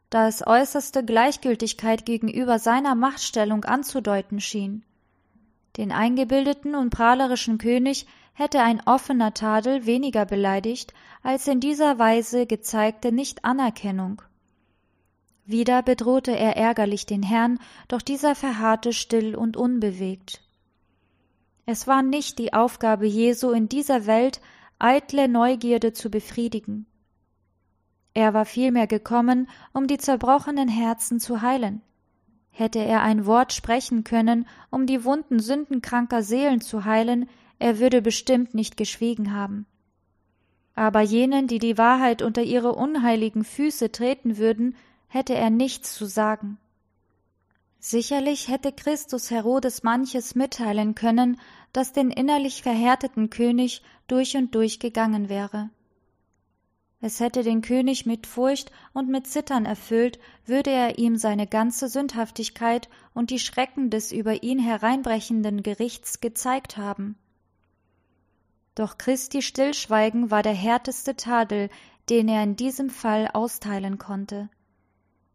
[0.10, 4.84] da es äußerste Gleichgültigkeit gegenüber seiner Machtstellung anzudeuten schien.
[5.76, 10.94] Den eingebildeten und prahlerischen König hätte ein offener Tadel weniger beleidigt
[11.26, 14.22] als in dieser Weise gezeigte Nichtanerkennung.
[15.44, 17.58] Wieder bedrohte er ärgerlich den Herrn,
[17.88, 20.44] doch dieser verharrte still und unbewegt.
[21.66, 24.40] Es war nicht die Aufgabe Jesu in dieser Welt,
[24.78, 26.86] eitle Neugierde zu befriedigen.
[28.14, 31.82] Er war vielmehr gekommen, um die zerbrochenen Herzen zu heilen.
[32.52, 38.04] Hätte er ein Wort sprechen können, um die Wunden sündenkranker Seelen zu heilen, er würde
[38.04, 39.66] bestimmt nicht geschwiegen haben.
[40.76, 44.76] Aber jenen, die die Wahrheit unter ihre unheiligen Füße treten würden,
[45.08, 46.58] hätte er nichts zu sagen.
[47.80, 51.40] Sicherlich hätte Christus Herodes manches mitteilen können,
[51.72, 55.70] das den innerlich verhärteten König durch und durch gegangen wäre.
[57.00, 61.88] Es hätte den König mit Furcht und mit Zittern erfüllt, würde er ihm seine ganze
[61.88, 67.16] Sündhaftigkeit und die Schrecken des über ihn hereinbrechenden Gerichts gezeigt haben.
[68.76, 71.70] Doch Christi Stillschweigen war der härteste Tadel,
[72.10, 74.50] den er in diesem Fall austeilen konnte.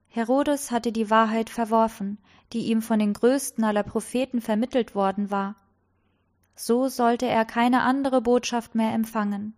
[0.09, 2.19] Herodes hatte die Wahrheit verworfen,
[2.53, 5.57] die ihm von den größten aller Propheten vermittelt worden war.
[6.55, 9.55] So sollte er keine andere Botschaft mehr empfangen.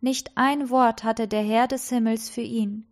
[0.00, 2.86] Nicht ein Wort hatte der Herr des Himmels für ihn.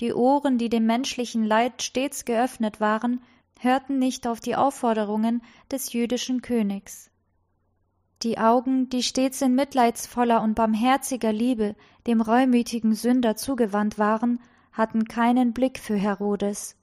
[0.00, 3.22] Die Ohren, die dem menschlichen Leid stets geöffnet waren,
[3.58, 7.10] hörten nicht auf die Aufforderungen des jüdischen Königs.
[8.22, 11.74] Die Augen, die stets in mitleidsvoller und barmherziger Liebe
[12.06, 14.40] dem reumütigen Sünder zugewandt waren,
[14.72, 16.76] hatten keinen Blick für Herodes.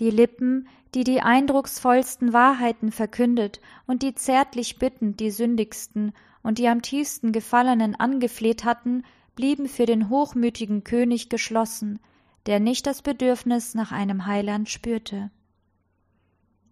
[0.00, 6.12] Die Lippen, die die eindrucksvollsten Wahrheiten verkündet und die zärtlich bittend die sündigsten
[6.42, 12.00] und die am tiefsten Gefallenen angefleht hatten, blieben für den hochmütigen König geschlossen,
[12.46, 15.30] der nicht das Bedürfnis nach einem Heiland spürte.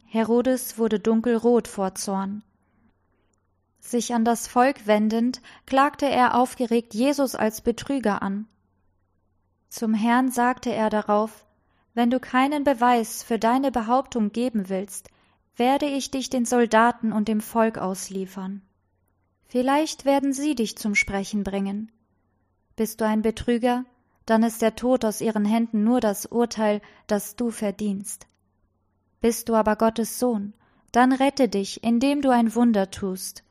[0.05, 2.42] Herodes wurde dunkelrot vor Zorn.
[3.87, 8.49] Sich an das Volk wendend, klagte er aufgeregt Jesus als Betrüger an.
[9.68, 11.46] Zum Herrn sagte er darauf
[11.94, 15.09] Wenn du keinen Beweis für deine Behauptung geben willst,
[15.55, 18.61] werde ich dich den Soldaten und dem Volk ausliefern.
[19.44, 21.92] Vielleicht werden sie dich zum Sprechen bringen.
[22.75, 23.85] Bist du ein Betrüger,
[24.25, 28.27] dann ist der Tod aus ihren Händen nur das Urteil, das du verdienst.
[29.20, 30.55] Bist du aber Gottes Sohn,
[30.90, 33.44] dann rette dich, indem du ein Wunder tust.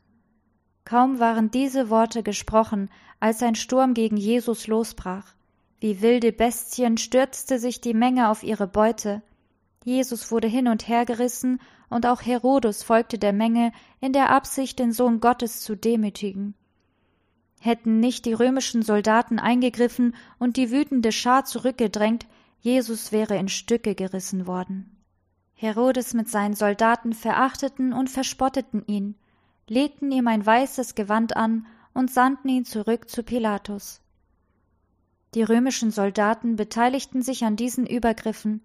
[0.86, 5.34] Kaum waren diese Worte gesprochen, als ein Sturm gegen Jesus losbrach.
[5.80, 9.20] Wie wilde Bestien stürzte sich die Menge auf ihre Beute.
[9.84, 14.78] Jesus wurde hin und her gerissen, und auch Herodes folgte der Menge in der Absicht,
[14.78, 16.54] den Sohn Gottes zu demütigen.
[17.60, 22.26] Hätten nicht die römischen Soldaten eingegriffen und die wütende Schar zurückgedrängt,
[22.60, 24.96] Jesus wäre in Stücke gerissen worden.
[25.54, 29.16] Herodes mit seinen Soldaten verachteten und verspotteten ihn,
[29.68, 34.00] legten ihm ein weißes Gewand an und sandten ihn zurück zu Pilatus.
[35.34, 38.62] Die römischen Soldaten beteiligten sich an diesen Übergriffen.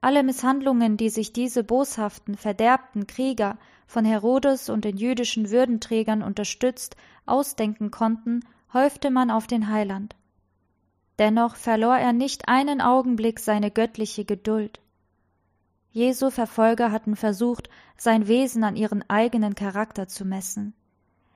[0.00, 6.96] Alle Misshandlungen, die sich diese boshaften, verderbten Krieger von Herodes und den jüdischen Würdenträgern unterstützt
[7.24, 8.40] ausdenken konnten,
[8.72, 10.16] häufte man auf den Heiland.
[11.18, 14.80] Dennoch verlor er nicht einen Augenblick seine göttliche Geduld.
[15.92, 20.74] Jesu Verfolger hatten versucht, sein Wesen an ihren eigenen Charakter zu messen.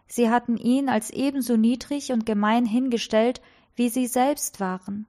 [0.06, 3.42] Sie hatten ihn als ebenso niedrig und gemein hingestellt,
[3.74, 5.06] wie sie selbst waren.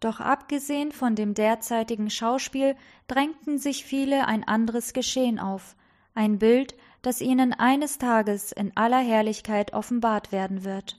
[0.00, 2.74] Doch abgesehen von dem derzeitigen Schauspiel
[3.06, 5.76] drängten sich viele ein anderes Geschehen auf,
[6.14, 10.96] ein Bild, das ihnen eines Tages in aller Herrlichkeit offenbart werden wird.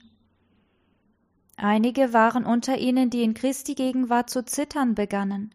[1.56, 5.54] Einige waren unter ihnen, die in Christi Gegenwart zu zittern begannen.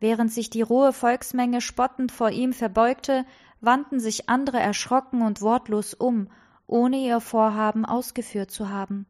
[0.00, 3.24] Während sich die rohe Volksmenge spottend vor ihm verbeugte,
[3.60, 6.28] wandten sich andere erschrocken und wortlos um,
[6.66, 9.06] ohne ihr Vorhaben ausgeführt zu haben.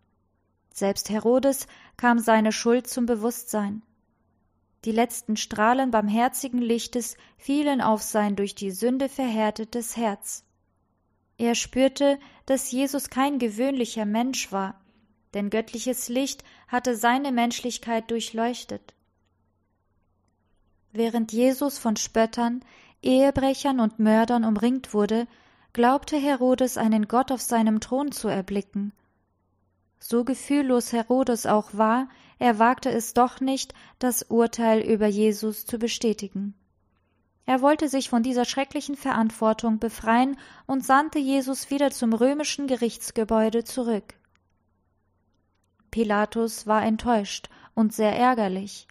[0.72, 3.82] Selbst Herodes kam seine Schuld zum Bewusstsein.
[4.84, 10.44] Die letzten Strahlen barmherzigen Lichtes fielen auf sein durch die Sünde verhärtetes Herz.
[11.36, 14.80] Er spürte, dass Jesus kein gewöhnlicher Mensch war,
[15.34, 18.94] denn göttliches Licht hatte seine Menschlichkeit durchleuchtet.
[20.92, 22.64] Während Jesus von Spöttern,
[23.02, 25.26] Ehebrechern und Mördern umringt wurde,
[25.72, 28.92] glaubte Herodes einen Gott auf seinem Thron zu erblicken.
[30.00, 35.78] So gefühllos Herodes auch war, er wagte es doch nicht, das Urteil über Jesus zu
[35.78, 36.54] bestätigen.
[37.46, 43.64] Er wollte sich von dieser schrecklichen Verantwortung befreien und sandte Jesus wieder zum römischen Gerichtsgebäude
[43.64, 44.14] zurück.
[45.90, 48.87] Pilatus war enttäuscht und sehr ärgerlich.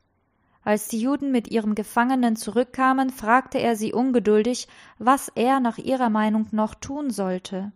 [0.68, 4.68] Als die Juden mit ihrem Gefangenen zurückkamen, fragte er sie ungeduldig,
[5.00, 7.72] was er nach ihrer Meinung noch tun sollte.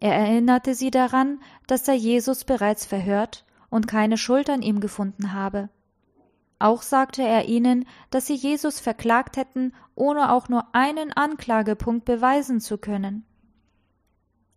[0.00, 5.32] Er erinnerte sie daran, dass er Jesus bereits verhört und keine Schuld an ihm gefunden
[5.32, 5.70] habe.
[6.58, 12.60] Auch sagte er ihnen, dass sie Jesus verklagt hätten, ohne auch nur einen Anklagepunkt beweisen
[12.60, 13.24] zu können.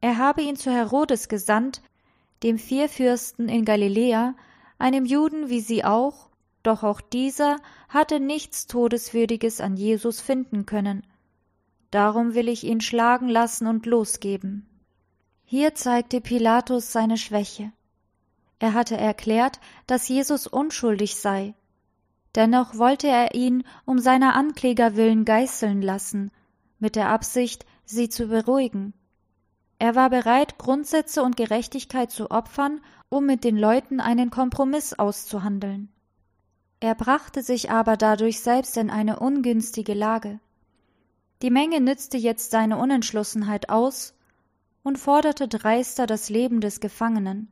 [0.02, 1.82] Er habe ihn zu Herodes gesandt,
[2.43, 4.36] dem Vierfürsten in Galiläa,
[4.77, 6.29] einem Juden wie sie auch,
[6.63, 7.57] doch auch dieser
[7.89, 11.05] hatte nichts Todeswürdiges an Jesus finden können.
[11.91, 14.67] Darum will ich ihn schlagen lassen und losgeben.
[15.45, 17.71] Hier zeigte Pilatus seine Schwäche.
[18.59, 21.53] Er hatte erklärt, dass Jesus unschuldig sei.
[22.33, 26.31] Dennoch wollte er ihn um seiner Ankläger willen geißeln lassen,
[26.79, 28.93] mit der Absicht, sie zu beruhigen.
[29.77, 35.89] Er war bereit, Grundsätze und Gerechtigkeit zu opfern, um mit den Leuten einen Kompromiss auszuhandeln.
[36.79, 40.39] Er brachte sich aber dadurch selbst in eine ungünstige Lage.
[41.41, 44.13] Die Menge nützte jetzt seine Unentschlossenheit aus
[44.83, 47.49] und forderte dreister das Leben des Gefangenen.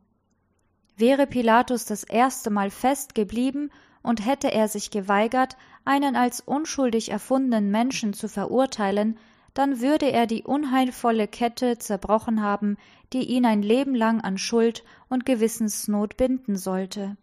[0.95, 3.71] Wäre Pilatus das erste Mal fest geblieben
[4.03, 9.17] und hätte er sich geweigert, einen als unschuldig erfundenen Menschen zu verurteilen,
[9.53, 12.77] dann würde er die unheilvolle Kette zerbrochen haben,
[13.13, 17.17] die ihn ein Leben lang an Schuld und Gewissensnot binden sollte.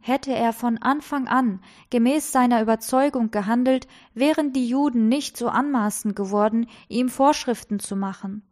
[0.00, 6.14] Hätte er von Anfang an gemäß seiner Überzeugung gehandelt, wären die Juden nicht so anmaßend
[6.14, 8.42] geworden, ihm Vorschriften zu machen.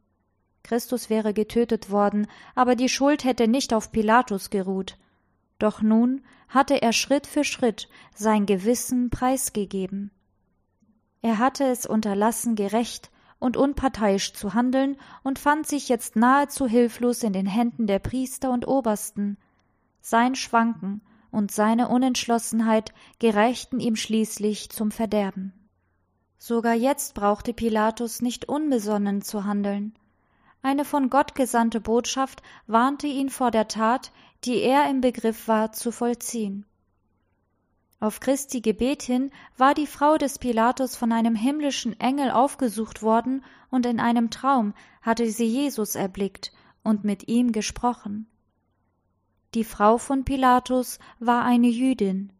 [0.62, 4.96] Christus wäre getötet worden, aber die Schuld hätte nicht auf Pilatus geruht.
[5.58, 10.10] Doch nun hatte er Schritt für Schritt sein Gewissen preisgegeben.
[11.22, 17.22] Er hatte es unterlassen, gerecht und unparteiisch zu handeln und fand sich jetzt nahezu hilflos
[17.22, 19.38] in den Händen der Priester und Obersten.
[20.00, 25.52] Sein Schwanken und seine Unentschlossenheit gereichten ihm schließlich zum Verderben.
[26.38, 29.94] Sogar jetzt brauchte Pilatus nicht unbesonnen zu handeln.
[30.60, 34.12] Eine von Gott gesandte Botschaft warnte ihn vor der Tat,
[34.44, 36.66] die er im Begriff war zu vollziehen.
[38.02, 43.44] Auf Christi Gebet hin war die Frau des Pilatus von einem himmlischen Engel aufgesucht worden,
[43.70, 46.50] und in einem Traum hatte sie Jesus erblickt
[46.82, 48.26] und mit ihm gesprochen.
[49.54, 52.32] Die Frau von Pilatus war eine Jüdin.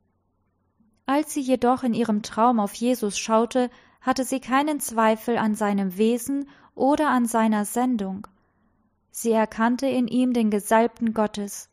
[1.06, 3.70] Als sie jedoch in ihrem Traum auf Jesus schaute,
[4.00, 8.26] hatte sie keinen Zweifel an seinem Wesen oder an seiner Sendung.
[9.12, 11.70] Sie erkannte in ihm den Gesalbten Gottes.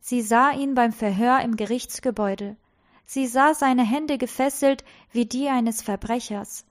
[0.00, 2.58] Sie sah ihn beim Verhör im Gerichtsgebäude.
[3.06, 6.66] Sie sah seine Hände gefesselt wie die eines Verbrechers.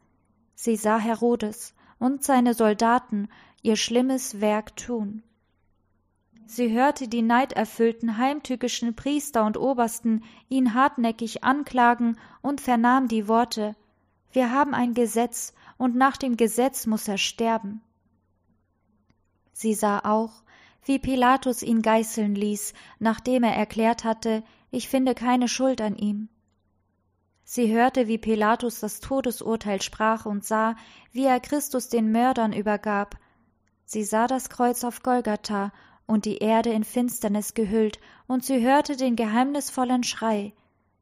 [0.53, 3.29] Sie sah Herodes und seine Soldaten
[3.61, 5.23] ihr schlimmes Werk tun.
[6.45, 13.75] Sie hörte die neiderfüllten heimtückischen Priester und Obersten ihn hartnäckig anklagen und vernahm die Worte
[14.31, 17.81] Wir haben ein Gesetz, und nach dem Gesetz muss er sterben.
[19.53, 20.43] Sie sah auch,
[20.83, 24.43] wie Pilatus ihn geißeln ließ, nachdem er erklärt hatte,
[24.75, 26.27] ich finde keine Schuld an ihm.
[27.45, 30.75] Sie hörte, wie Pilatus das Todesurteil sprach und sah,
[31.13, 33.15] wie er Christus den Mördern übergab.
[33.85, 35.71] Sie sah das Kreuz auf Golgatha
[36.07, 40.53] und die Erde in Finsternis gehüllt, und sie hörte den geheimnisvollen Schrei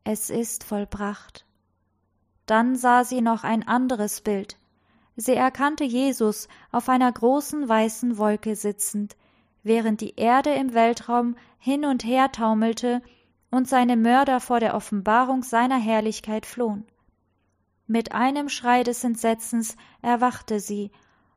[0.03, 1.45] Es ist vollbracht.
[2.45, 4.59] Dann sah sie noch ein anderes Bild.
[5.15, 9.15] Sie erkannte Jesus auf einer großen weißen Wolke sitzend,
[9.63, 13.01] während die Erde im Weltraum hin und her taumelte
[13.53, 16.87] und seine Mörder vor der Offenbarung seiner Herrlichkeit flohen.
[17.85, 20.89] Mit einem Schrei des Entsetzens erwachte sie,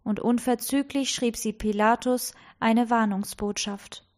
[0.02, 4.08] und unverzüglich schrieb sie Pilatus eine Warnungsbotschaft.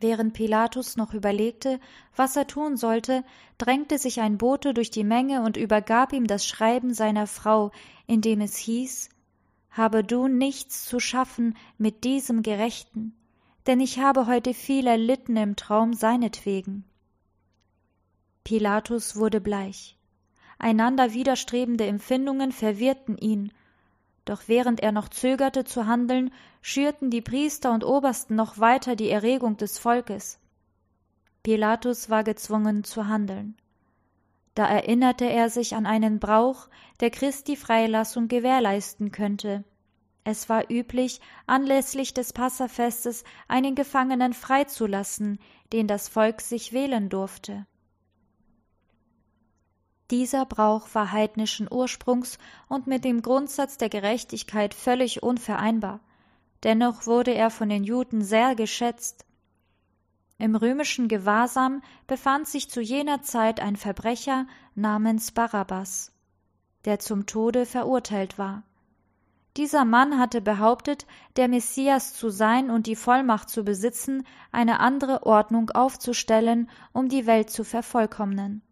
[0.00, 1.78] Während Pilatus noch überlegte,
[2.16, 3.22] was er tun sollte,
[3.58, 7.70] drängte sich ein Bote durch die Menge und übergab ihm das Schreiben seiner Frau,
[8.06, 9.10] in dem es hieß
[9.68, 13.14] Habe du nichts zu schaffen mit diesem Gerechten,
[13.66, 16.84] denn ich habe heute viel erlitten im Traum seinetwegen.
[18.44, 19.96] Pilatus wurde bleich.
[20.58, 23.52] Einander widerstrebende Empfindungen verwirrten ihn,
[24.24, 26.30] doch während er noch zögerte zu handeln,
[26.62, 30.38] schürten die Priester und Obersten noch weiter die Erregung des Volkes.
[31.42, 33.56] Pilatus war gezwungen zu handeln.
[34.54, 36.68] Da erinnerte er sich an einen Brauch,
[37.00, 39.64] der Christi Freilassung gewährleisten könnte.
[40.24, 45.38] Es war üblich, anlässlich des Passafestes einen Gefangenen freizulassen,
[45.72, 47.66] den das Volk sich wählen durfte.
[50.10, 56.00] Dieser Brauch war heidnischen Ursprungs und mit dem Grundsatz der Gerechtigkeit völlig unvereinbar.
[56.62, 59.26] Dennoch wurde er von den Juden sehr geschätzt.
[60.38, 66.12] Im römischen Gewahrsam befand sich zu jener Zeit ein Verbrecher namens Barabbas,
[66.86, 68.62] der zum Tode verurteilt war.
[69.56, 75.24] Dieser Mann hatte behauptet, der Messias zu sein und die Vollmacht zu besitzen, eine andere
[75.26, 78.62] Ordnung aufzustellen, um die Welt zu vervollkommnen.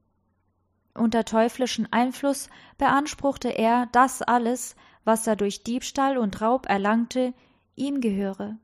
[0.94, 7.32] Unter teuflischen Einfluss beanspruchte er, dass alles, was er durch Diebstahl und Raub erlangte,
[7.76, 8.56] ihm gehöre.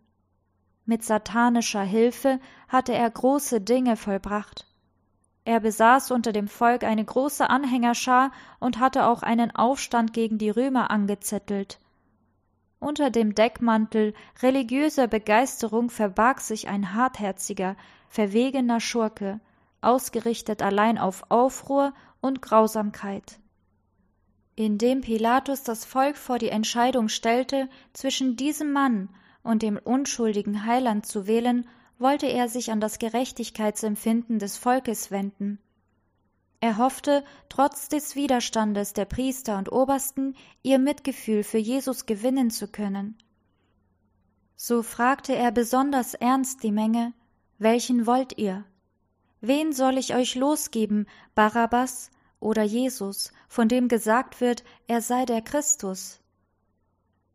[0.85, 4.67] Mit satanischer Hilfe hatte er große Dinge vollbracht.
[5.45, 10.51] Er besaß unter dem Volk eine große Anhängerschar und hatte auch einen Aufstand gegen die
[10.51, 11.79] Römer angezettelt.
[12.81, 17.77] Unter dem Deckmantel religiöser Begeisterung verbarg sich ein hartherziger,
[18.09, 19.41] verwegener Schurke,
[19.81, 23.41] ausgerichtet allein auf Aufruhr und Grausamkeit.
[24.55, 29.09] Indem Pilatus das Volk vor die Entscheidung stellte, zwischen diesem Mann
[29.43, 35.59] und dem unschuldigen Heiland zu wählen, wollte er sich an das Gerechtigkeitsempfinden des Volkes wenden.
[36.61, 42.67] Er hoffte, trotz des Widerstandes der Priester und Obersten, ihr Mitgefühl für Jesus gewinnen zu
[42.67, 43.17] können.
[44.57, 47.13] So fragte er besonders ernst die Menge,
[47.59, 48.65] welchen wollt ihr?
[49.41, 55.43] Wen soll ich euch losgeben, Barabbas oder Jesus, von dem gesagt wird, er sei der
[55.43, 56.19] Christus?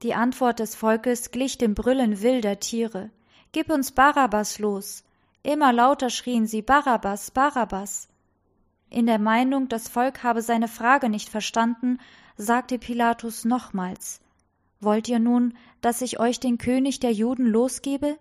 [0.02, 3.10] Die Antwort des Volkes glich dem Brüllen wilder Tiere.
[3.54, 5.06] Gib uns Barabbas los.
[5.44, 8.10] Immer lauter schrien sie Barabbas, Barabbas.
[8.94, 11.98] In der Meinung, das Volk habe seine Frage nicht verstanden,
[12.38, 14.22] sagte Pilatus nochmals
[14.80, 18.20] Wollt ihr nun, dass ich euch den König der Juden losgebe?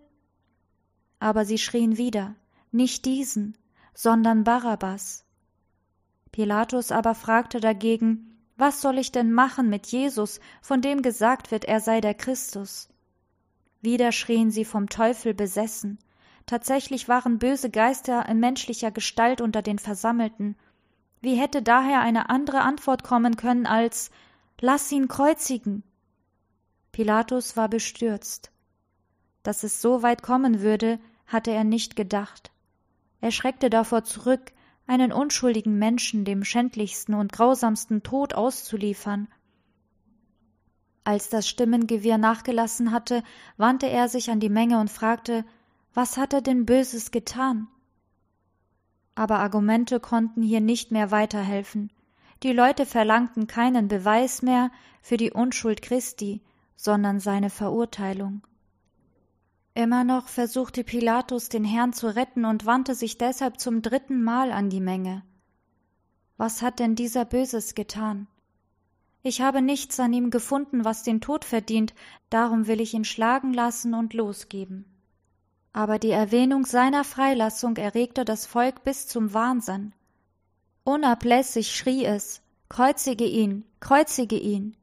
[1.19, 2.37] Aber sie schrien wieder
[2.71, 3.59] Nicht diesen,
[3.93, 5.27] sondern Barabbas.
[6.31, 11.67] Pilatus aber fragte dagegen Was soll ich denn machen mit Jesus, von dem gesagt wird,
[11.67, 12.89] er sei der Christus?
[13.83, 15.99] Wieder schrien sie vom Teufel besessen.
[16.47, 20.57] Tatsächlich waren böse Geister in menschlicher Gestalt unter den Versammelten.
[21.21, 24.11] Wie hätte daher eine andere Antwort kommen können als
[24.61, 25.83] Lass ihn kreuzigen?
[26.93, 28.53] Pilatus war bestürzt.
[29.43, 32.53] Dass es so weit kommen würde, hatte er nicht gedacht.
[33.21, 34.53] Er schreckte davor zurück,
[34.87, 39.29] einen unschuldigen Menschen dem schändlichsten und grausamsten Tod auszuliefern.
[41.05, 43.25] Als das Stimmengewirr nachgelassen hatte,
[43.57, 45.45] wandte er sich an die Menge und fragte,
[45.95, 47.69] was hat er denn Böses getan?
[49.15, 51.91] Aber Argumente konnten hier nicht mehr weiterhelfen.
[52.43, 54.71] die Leute verlangten keinen Beweis mehr
[55.01, 56.41] für die Unschuld Christi,
[56.77, 58.43] sondern seine Verurteilung.
[59.75, 64.51] Immer noch versuchte Pilatus den Herrn zu retten und wandte sich deshalb zum dritten Mal
[64.51, 65.23] an die Menge.
[66.37, 68.27] Was hat denn dieser Böses getan?
[69.23, 71.95] Ich habe nichts an ihm gefunden, was den Tod verdient,
[72.29, 74.92] darum will ich ihn schlagen lassen und losgeben.
[75.73, 79.93] Aber die Erwähnung seiner Freilassung erregte das Volk bis zum Wahnsinn.
[80.85, 84.77] Unablässig schrie es Kreuzige ihn, kreuzige ihn.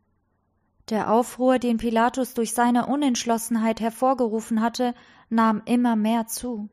[0.89, 4.93] Der Aufruhr, den Pilatus durch seine Unentschlossenheit hervorgerufen hatte,
[5.29, 6.69] nahm immer mehr zu.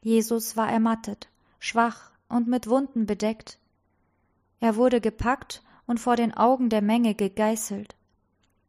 [0.00, 3.58] Jesus war ermattet, schwach und mit Wunden bedeckt.
[4.60, 7.94] Er wurde gepackt und vor den Augen der Menge gegeißelt.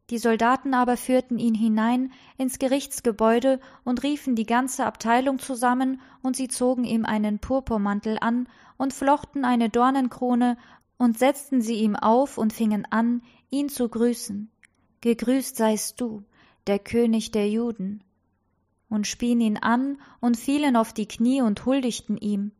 [0.09, 6.35] Die Soldaten aber führten ihn hinein ins Gerichtsgebäude und riefen die ganze Abteilung zusammen, und
[6.35, 8.47] sie zogen ihm einen Purpurmantel an
[8.77, 10.57] und flochten eine Dornenkrone
[10.97, 14.49] und setzten sie ihm auf und fingen an, ihn zu grüßen.
[15.01, 16.23] Gegrüßt seist du,
[16.67, 18.03] der König der Juden.
[18.89, 22.51] Und spien ihn an und fielen auf die Knie und huldigten ihm.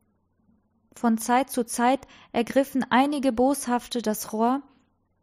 [0.93, 4.61] Von Zeit zu Zeit ergriffen einige Boshafte das Rohr,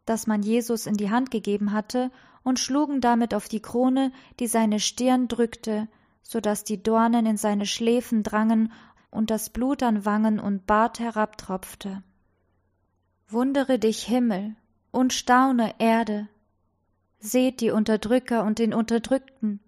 [0.07, 2.11] das man Jesus in die Hand gegeben hatte,
[2.43, 5.87] und schlugen damit auf die Krone, die seine Stirn drückte,
[6.23, 8.71] so dass die Dornen in seine Schläfen drangen
[9.11, 12.03] und das Blut an Wangen und Bart herabtropfte.
[13.27, 14.55] Wundere dich Himmel
[14.91, 16.29] und staune Erde.
[17.19, 19.59] Seht die Unterdrücker und den Unterdrückten.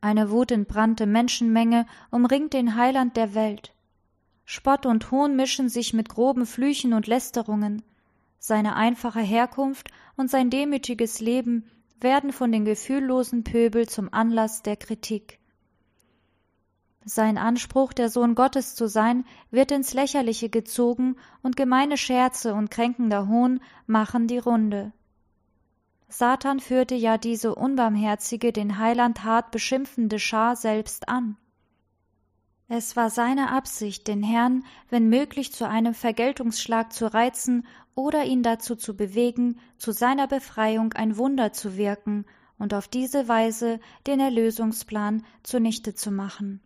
[0.00, 3.72] Eine wutentbrannte Menschenmenge umringt den Heiland der Welt.
[4.44, 7.82] Spott und Hohn mischen sich mit groben Flüchen und Lästerungen.
[8.44, 11.64] Seine einfache Herkunft und sein demütiges Leben
[12.00, 15.38] werden von den gefühllosen Pöbel zum Anlass der Kritik.
[17.04, 22.68] Sein Anspruch, der Sohn Gottes zu sein, wird ins Lächerliche gezogen, und gemeine Scherze und
[22.68, 24.92] kränkender Hohn machen die Runde.
[26.08, 31.36] Satan führte ja diese unbarmherzige, den Heiland hart beschimpfende Schar selbst an.
[32.74, 38.42] Es war seine Absicht, den Herrn, wenn möglich, zu einem Vergeltungsschlag zu reizen oder ihn
[38.42, 42.24] dazu zu bewegen, zu seiner Befreiung ein Wunder zu wirken
[42.56, 46.62] und auf diese Weise den Erlösungsplan zunichte zu machen.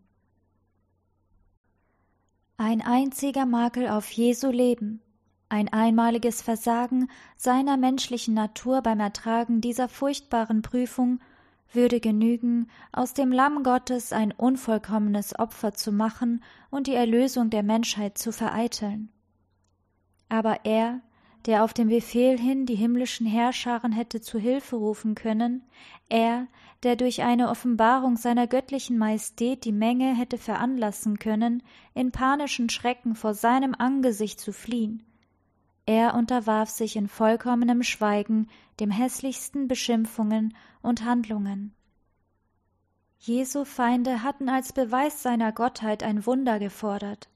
[2.57, 5.03] Ein einziger Makel auf Jesu Leben,
[5.49, 11.19] ein einmaliges Versagen seiner menschlichen Natur beim Ertragen dieser furchtbaren Prüfung
[11.73, 17.63] würde genügen, aus dem Lamm Gottes ein unvollkommenes Opfer zu machen und die Erlösung der
[17.63, 19.11] Menschheit zu vereiteln.
[20.29, 21.01] Aber er,
[21.47, 25.63] der auf den Befehl hin die himmlischen Herrscharen hätte zu Hilfe rufen können,
[26.09, 26.49] er,
[26.83, 31.63] der durch eine Offenbarung seiner göttlichen Majestät die Menge hätte veranlassen können,
[31.95, 35.03] in panischen Schrecken vor seinem Angesicht zu fliehen,
[35.87, 38.49] er unterwarf sich in vollkommenem Schweigen
[38.81, 41.75] dem hässlichsten Beschimpfungen und Handlungen.
[43.19, 47.29] Jesu Feinde hatten als Beweis seiner Gottheit ein Wunder gefordert.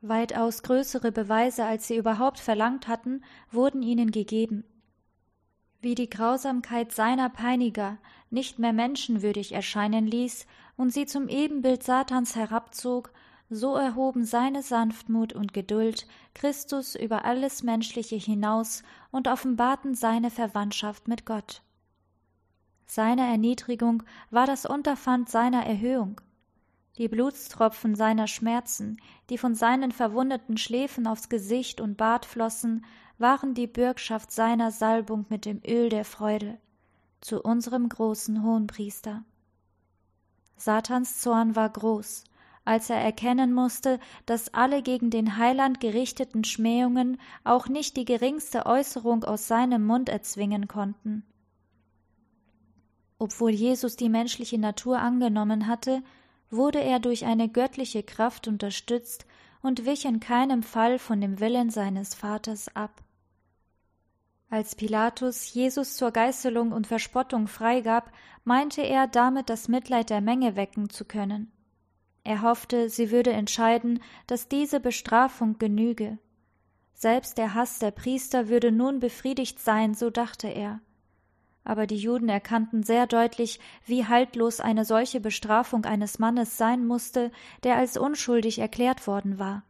[0.00, 4.64] Weitaus größere Beweise, als sie überhaupt verlangt hatten, wurden ihnen gegeben.
[5.80, 7.98] Wie die Grausamkeit seiner Peiniger
[8.30, 10.46] nicht mehr menschenwürdig erscheinen ließ
[10.76, 13.12] und sie zum Ebenbild Satans herabzog,
[13.48, 21.08] so erhoben seine Sanftmut und Geduld Christus über alles Menschliche hinaus und offenbarten seine Verwandtschaft
[21.08, 21.62] mit Gott.
[22.86, 26.20] Seine Erniedrigung war das Unterpfand seiner Erhöhung.
[26.98, 28.96] Die Blutstropfen seiner Schmerzen,
[29.28, 32.84] die von seinen verwundeten Schläfen aufs Gesicht und Bart flossen,
[33.18, 36.58] waren die Bürgschaft seiner Salbung mit dem Öl der Freude
[37.20, 39.24] zu unserem großen Hohenpriester.
[40.56, 42.24] Satans Zorn war groß,
[42.66, 48.66] als er erkennen musste, dass alle gegen den Heiland gerichteten Schmähungen auch nicht die geringste
[48.66, 51.24] Äußerung aus seinem Mund erzwingen konnten.
[53.18, 56.02] Obwohl Jesus die menschliche Natur angenommen hatte,
[56.50, 59.26] wurde er durch eine göttliche Kraft unterstützt
[59.62, 63.02] und wich in keinem Fall von dem Willen seines Vaters ab.
[64.50, 68.12] Als Pilatus Jesus zur Geißelung und Verspottung freigab,
[68.44, 71.52] meinte er damit das Mitleid der Menge wecken zu können.
[72.26, 76.18] Er hoffte, sie würde entscheiden, dass diese Bestrafung genüge.
[76.92, 80.80] Selbst der Hass der Priester würde nun befriedigt sein, so dachte er.
[81.62, 87.30] Aber die Juden erkannten sehr deutlich, wie haltlos eine solche Bestrafung eines Mannes sein musste,
[87.62, 89.62] der als unschuldig erklärt worden war.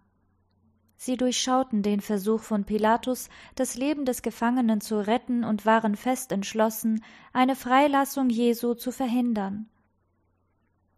[0.97, 6.33] Sie durchschauten den Versuch von Pilatus, das Leben des Gefangenen zu retten und waren fest
[6.33, 7.05] entschlossen,
[7.35, 9.69] eine Freilassung Jesu zu verhindern.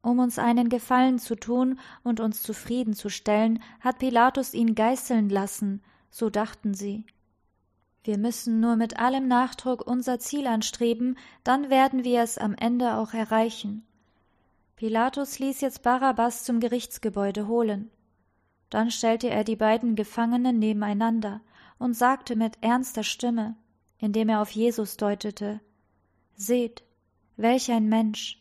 [0.00, 6.30] Um uns einen Gefallen zu tun und uns zufriedenzustellen, hat Pilatus ihn geißeln lassen, so
[6.30, 7.04] dachten sie.
[8.04, 12.94] Wir müssen nur mit allem Nachdruck unser Ziel anstreben, dann werden wir es am Ende
[12.94, 13.84] auch erreichen.
[14.76, 17.90] Pilatus ließ jetzt Barabbas zum Gerichtsgebäude holen.
[18.70, 21.40] Dann stellte er die beiden Gefangenen nebeneinander
[21.78, 23.56] und sagte mit ernster Stimme,
[23.98, 25.60] indem er auf Jesus deutete
[26.36, 26.84] Seht,
[27.36, 28.40] welch ein Mensch.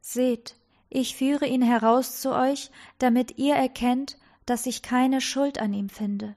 [0.00, 0.56] Seht,
[0.94, 4.16] ich führe ihn heraus zu euch, damit ihr erkennt,
[4.46, 6.36] dass ich keine Schuld an ihm finde.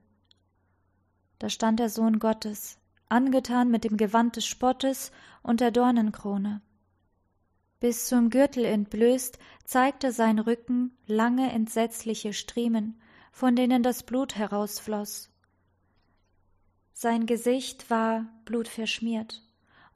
[1.38, 5.12] Da stand der Sohn Gottes, angetan mit dem Gewand des Spottes
[5.43, 6.62] und der Dornenkrone.
[7.80, 12.99] Bis zum Gürtel entblößt, zeigte sein Rücken lange entsetzliche Striemen,
[13.32, 15.30] von denen das Blut herausfloß.
[16.93, 19.46] Sein Gesicht war blutverschmiert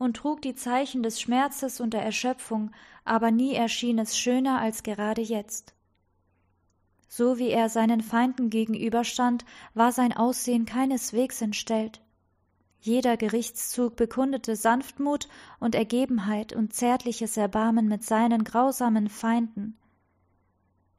[0.01, 2.71] und trug die Zeichen des Schmerzes und der Erschöpfung,
[3.05, 5.75] aber nie erschien es schöner als gerade jetzt.
[7.07, 9.45] So wie er seinen Feinden gegenüberstand,
[9.75, 12.01] war sein Aussehen keineswegs entstellt.
[12.79, 15.27] Jeder Gerichtszug bekundete Sanftmut
[15.59, 19.77] und Ergebenheit und zärtliches Erbarmen mit seinen grausamen Feinden.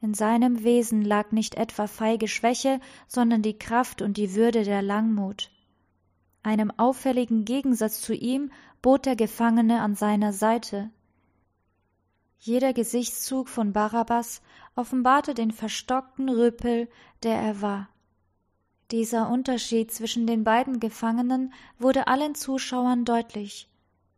[0.00, 2.78] In seinem Wesen lag nicht etwa feige Schwäche,
[3.08, 5.50] sondern die Kraft und die Würde der Langmut.
[6.42, 10.90] Einem auffälligen Gegensatz zu ihm bot der Gefangene an seiner Seite.
[12.38, 14.42] Jeder Gesichtszug von Barabbas
[14.74, 16.88] offenbarte den verstockten Rüpel,
[17.22, 17.88] der er war.
[18.90, 23.68] Dieser Unterschied zwischen den beiden Gefangenen wurde allen Zuschauern deutlich.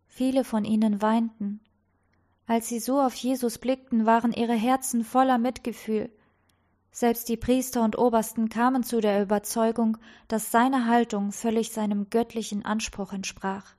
[0.07, 1.61] Viele von ihnen weinten.
[2.47, 6.11] Als sie so auf Jesus blickten, waren ihre Herzen voller Mitgefühl.
[6.97, 12.65] Selbst die Priester und Obersten kamen zu der Überzeugung, dass seine Haltung völlig seinem göttlichen
[12.65, 13.75] Anspruch entsprach.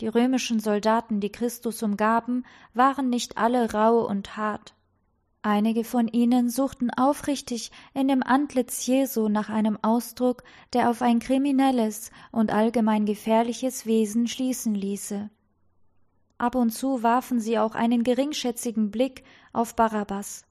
[0.00, 2.44] Die römischen Soldaten, die Christus umgaben,
[2.74, 4.74] waren nicht alle rau und hart.
[5.42, 10.42] Einige von ihnen suchten aufrichtig in dem Antlitz Jesu nach einem Ausdruck,
[10.72, 15.30] der auf ein kriminelles und allgemein gefährliches Wesen schließen ließe.
[16.36, 20.47] Ab und zu warfen sie auch einen geringschätzigen Blick auf Barabbas.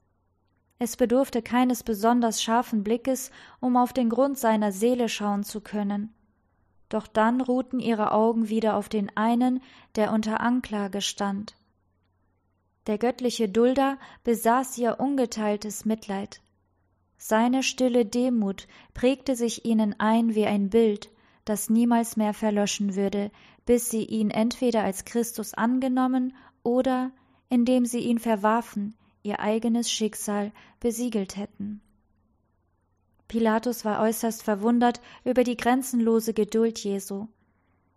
[0.78, 6.14] Es bedurfte keines besonders scharfen Blickes, um auf den Grund seiner Seele schauen zu können.
[6.88, 9.60] Doch dann ruhten ihre Augen wieder auf den einen,
[9.96, 11.56] der unter Anklage stand.
[12.86, 16.40] Der göttliche Dulder besaß ihr ungeteiltes Mitleid.
[17.18, 21.10] Seine stille Demut prägte sich ihnen ein wie ein Bild,
[21.44, 23.30] das niemals mehr verlöschen würde,
[23.66, 27.10] bis sie ihn entweder als Christus angenommen oder,
[27.48, 28.94] indem sie ihn verwarfen,
[29.28, 31.80] ihr eigenes Schicksal besiegelt hätten.
[33.28, 37.28] Pilatus war äußerst verwundert über die grenzenlose Geduld Jesu.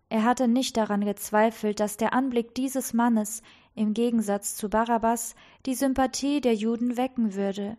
[0.09, 3.41] Er hatte nicht daran gezweifelt, dass der Anblick dieses Mannes
[3.73, 7.77] im Gegensatz zu Barabbas die Sympathie der Juden wecken würde.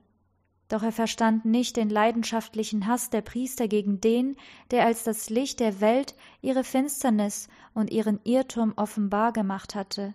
[0.68, 4.36] Doch er verstand nicht den leidenschaftlichen Hass der Priester gegen den,
[4.70, 10.14] der als das Licht der Welt ihre Finsternis und ihren Irrtum offenbar gemacht hatte,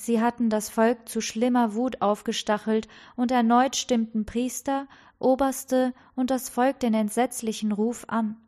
[0.00, 4.88] Sie hatten das Volk zu schlimmer Wut aufgestachelt, und erneut stimmten Priester,
[5.18, 8.38] Oberste und das Volk den entsetzlichen Ruf an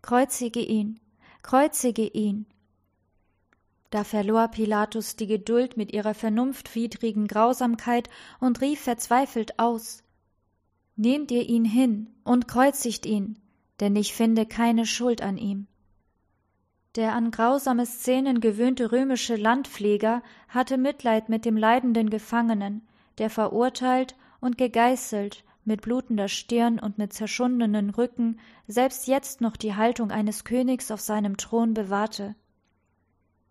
[0.00, 0.98] Kreuzige ihn,
[1.42, 2.46] kreuzige ihn.
[3.90, 8.08] Da verlor Pilatus die Geduld mit ihrer vernunftwidrigen Grausamkeit
[8.40, 10.04] und rief verzweifelt aus
[10.96, 13.38] Nehmt ihr ihn hin und kreuzigt ihn,
[13.80, 15.66] denn ich finde keine Schuld an ihm.
[16.94, 22.86] Der an grausame Szenen gewöhnte römische Landpfleger hatte Mitleid mit dem leidenden Gefangenen,
[23.16, 29.74] der verurteilt und gegeißelt, mit blutender Stirn und mit zerschundenen Rücken, selbst jetzt noch die
[29.74, 32.34] Haltung eines Königs auf seinem Thron bewahrte.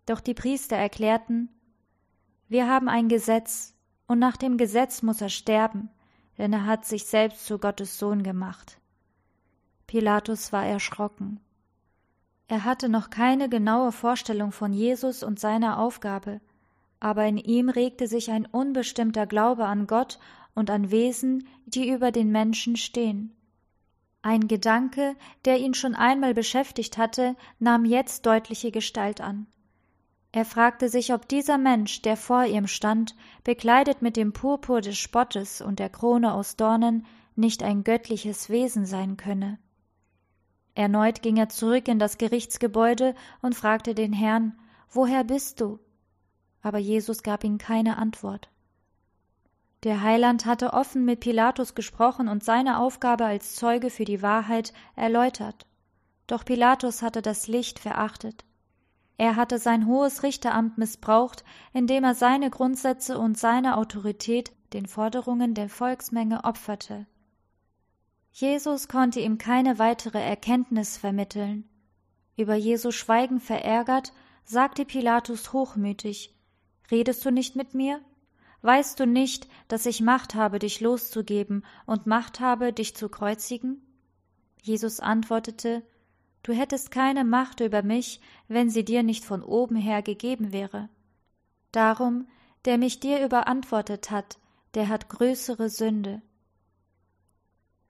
[0.06, 1.48] Doch die Priester erklärten,
[2.48, 3.74] wir haben ein Gesetz,
[4.06, 5.88] und nach dem Gesetz muss er sterben,
[6.38, 8.78] denn er hat sich selbst zu Gottes Sohn gemacht.
[9.86, 11.40] Pilatus war erschrocken.
[12.48, 16.40] Er hatte noch keine genaue Vorstellung von Jesus und seiner Aufgabe,
[17.00, 20.18] aber in ihm regte sich ein unbestimmter Glaube an Gott
[20.54, 23.34] und an Wesen, die über den Menschen stehen.
[24.22, 29.46] Ein Gedanke, der ihn schon einmal beschäftigt hatte, nahm jetzt deutliche Gestalt an.
[30.30, 33.14] Er fragte sich, ob dieser Mensch, der vor ihm stand,
[33.44, 38.86] bekleidet mit dem Purpur des Spottes und der Krone aus Dornen, nicht ein göttliches Wesen
[38.86, 39.58] sein könne.
[40.74, 44.58] Erneut ging er zurück in das Gerichtsgebäude und fragte den Herrn,
[44.90, 45.78] Woher bist du?
[46.62, 48.50] Aber Jesus gab ihm keine Antwort.
[49.82, 54.72] Der Heiland hatte offen mit Pilatus gesprochen und seine Aufgabe als Zeuge für die Wahrheit
[54.94, 55.66] erläutert.
[56.26, 58.44] Doch Pilatus hatte das Licht verachtet.
[59.18, 65.54] Er hatte sein hohes Richteramt missbraucht, indem er seine Grundsätze und seine Autorität den Forderungen
[65.54, 67.06] der Volksmenge opferte.
[68.32, 71.68] Jesus konnte ihm keine weitere Erkenntnis vermitteln.
[72.36, 74.14] Über Jesu Schweigen verärgert,
[74.44, 76.34] sagte Pilatus hochmütig
[76.90, 78.00] Redest du nicht mit mir?
[78.62, 83.82] Weißt du nicht, dass ich Macht habe, dich loszugeben und Macht habe, dich zu kreuzigen?
[84.62, 85.82] Jesus antwortete
[86.42, 90.88] Du hättest keine Macht über mich, wenn sie dir nicht von oben her gegeben wäre.
[91.70, 92.26] Darum,
[92.64, 94.38] der mich dir überantwortet hat,
[94.74, 96.22] der hat größere Sünde.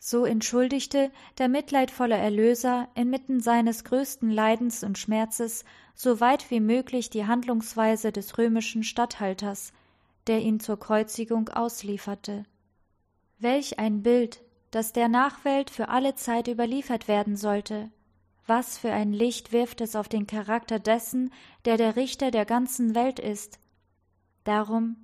[0.05, 7.09] So entschuldigte der mitleidvolle Erlöser inmitten seines größten Leidens und Schmerzes so weit wie möglich
[7.09, 9.72] die Handlungsweise des römischen Statthalters,
[10.26, 12.44] der ihn zur Kreuzigung auslieferte.
[13.38, 14.42] Welch ein Bild,
[14.72, 17.88] das der Nachwelt für alle Zeit überliefert werden sollte.
[18.48, 21.32] Was für ein Licht wirft es auf den Charakter dessen,
[21.64, 23.61] der der Richter der ganzen Welt ist.
[24.42, 24.96] Darum,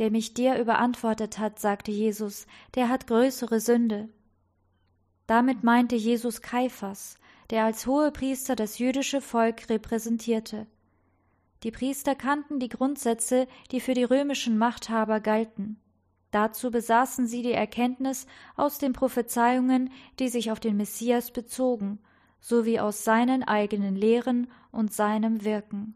[0.00, 4.08] der mich dir überantwortet hat, sagte Jesus, der hat größere Sünde.
[5.30, 7.16] Damit meinte Jesus Kaiphas,
[7.50, 10.66] der als Hohepriester das jüdische Volk repräsentierte.
[11.62, 15.78] Die Priester kannten die Grundsätze, die für die römischen Machthaber galten.
[16.32, 18.26] Dazu besaßen sie die Erkenntnis
[18.56, 22.00] aus den Prophezeiungen, die sich auf den Messias bezogen,
[22.40, 25.94] sowie aus seinen eigenen Lehren und seinem Wirken.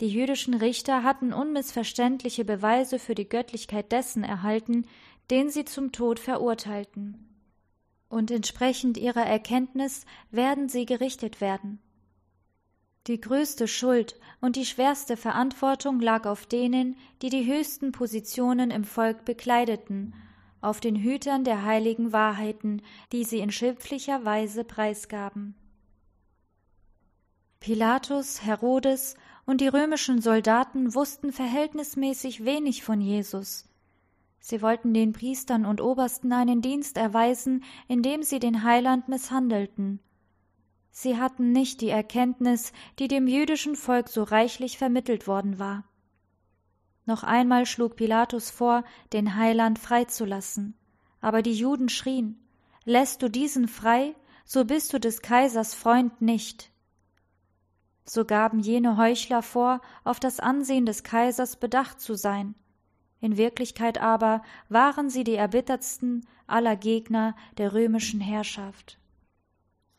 [0.00, 4.84] Die jüdischen Richter hatten unmissverständliche Beweise für die Göttlichkeit dessen erhalten,
[5.30, 7.26] den sie zum Tod verurteilten
[8.08, 11.80] und entsprechend ihrer Erkenntnis werden sie gerichtet werden.
[13.06, 18.84] Die größte Schuld und die schwerste Verantwortung lag auf denen, die die höchsten Positionen im
[18.84, 20.14] Volk bekleideten,
[20.60, 22.82] auf den Hütern der heiligen Wahrheiten,
[23.12, 25.54] die sie in schimpflicher Weise preisgaben.
[27.60, 33.68] Pilatus, Herodes und die römischen Soldaten wussten verhältnismäßig wenig von Jesus,
[34.48, 39.98] Sie wollten den Priestern und Obersten einen Dienst erweisen, indem sie den Heiland misshandelten.
[40.92, 45.82] Sie hatten nicht die Erkenntnis, die dem jüdischen Volk so reichlich vermittelt worden war.
[47.06, 50.76] Noch einmal schlug Pilatus vor, den Heiland freizulassen.
[51.20, 52.38] Aber die Juden schrien
[52.84, 56.70] Lässt du diesen frei, so bist du des Kaisers Freund nicht.
[58.04, 62.54] So gaben jene Heuchler vor, auf das Ansehen des Kaisers bedacht zu sein,
[63.20, 68.98] in Wirklichkeit aber waren sie die erbittertsten aller Gegner der römischen Herrschaft.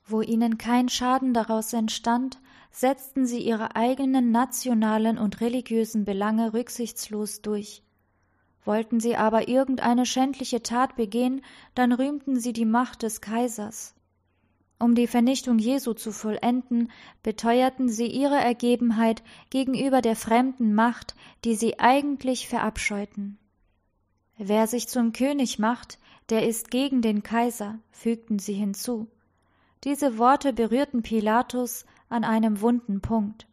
[0.05, 2.39] Wo ihnen kein Schaden daraus entstand,
[2.71, 7.83] setzten sie ihre eigenen nationalen und religiösen Belange rücksichtslos durch.
[8.63, 11.41] Wollten sie aber irgendeine schändliche Tat begehen,
[11.73, 13.95] dann rühmten sie die Macht des Kaisers.
[14.79, 16.91] Um die Vernichtung Jesu zu vollenden,
[17.23, 21.15] beteuerten sie ihre Ergebenheit gegenüber der fremden Macht,
[21.45, 23.39] die sie eigentlich verabscheuten.
[24.37, 25.97] Wer sich zum König macht,
[26.29, 29.07] der ist gegen den Kaiser, fügten sie hinzu.
[29.83, 33.47] Diese Worte berührten Pilatus an einem wunden Punkt.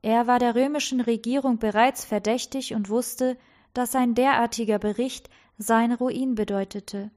[0.00, 3.36] Er war der römischen Regierung bereits verdächtig und wusste,
[3.74, 7.10] dass ein derartiger Bericht sein Ruin bedeutete.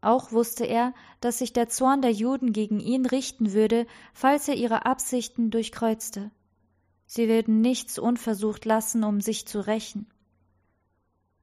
[0.00, 4.54] Auch wusste er, dass sich der Zorn der Juden gegen ihn richten würde, falls er
[4.54, 6.30] ihre Absichten durchkreuzte.
[7.06, 10.06] Sie würden nichts unversucht lassen, um sich zu rächen.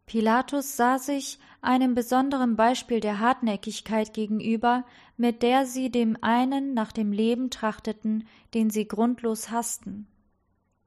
[0.07, 4.85] Pilatus sah sich einem besonderen Beispiel der Hartnäckigkeit gegenüber,
[5.17, 10.07] mit der sie dem einen nach dem Leben trachteten, den sie grundlos hassten.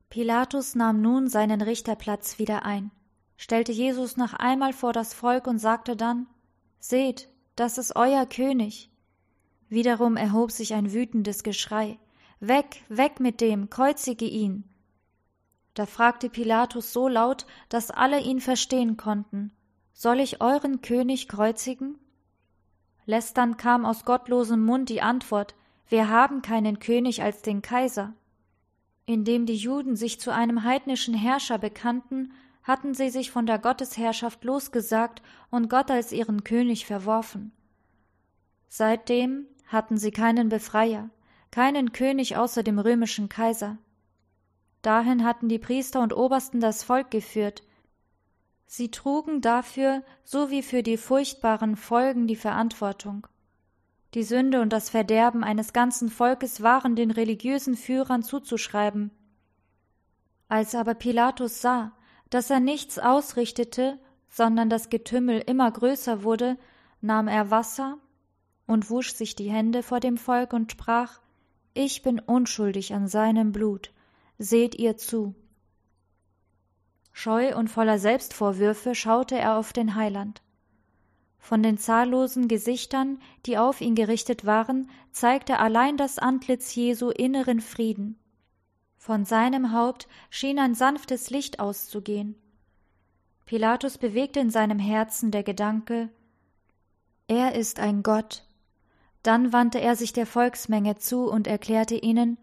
[0.09, 2.91] Pilatus nahm nun seinen Richterplatz wieder ein,
[3.37, 6.27] stellte Jesus noch einmal vor das Volk und sagte dann
[6.79, 8.91] Seht, das ist euer König.
[9.69, 11.99] Wiederum erhob sich ein wütendes Geschrei.
[12.41, 14.65] Weg, weg mit dem, kreuzige ihn.
[15.75, 19.53] Da fragte Pilatus so laut, dass alle ihn verstehen konnten
[19.93, 21.99] Soll ich euren König kreuzigen?
[23.05, 25.55] Lästern kam aus gottlosem Mund die Antwort
[25.89, 28.15] Wir haben keinen König als den Kaiser.
[29.07, 32.33] Indem die Juden sich zu einem heidnischen Herrscher bekannten,
[32.63, 37.53] hatten sie sich von der Gottesherrschaft losgesagt und Gott als ihren König verworfen.
[38.69, 41.11] Seitdem hatten sie keinen Befreier,
[41.51, 43.79] keinen König außer dem römischen Kaiser.
[44.83, 47.63] Dahin hatten die Priester und Obersten das Volk geführt.
[48.67, 53.27] Sie trugen dafür so wie für die furchtbaren Folgen die Verantwortung.
[54.15, 59.11] Die Sünde und das Verderben eines ganzen Volkes waren den religiösen Führern zuzuschreiben.
[60.49, 61.93] Als aber Pilatus sah,
[62.31, 66.57] dass er nichts ausrichtete, sondern das Getümmel immer größer wurde,
[67.01, 67.99] nahm er Wasser
[68.67, 71.21] und wusch sich die Hände vor dem Volk und sprach
[71.75, 73.93] Ich bin unschuldig an seinem Blut,
[74.39, 75.35] seht ihr zu.
[77.13, 80.41] Scheu und voller Selbstvorwürfe schaute er auf den Heiland.
[81.39, 87.61] Von den zahllosen Gesichtern, die auf ihn gerichtet waren, zeigte allein das Antlitz Jesu inneren
[87.61, 88.19] Frieden.
[89.03, 92.35] Von seinem Haupt schien ein sanftes Licht auszugehen.
[93.47, 96.11] Pilatus bewegte in seinem Herzen der Gedanke
[97.27, 98.45] Er ist ein Gott.
[99.23, 102.37] Dann wandte er sich der Volksmenge zu und erklärte ihnen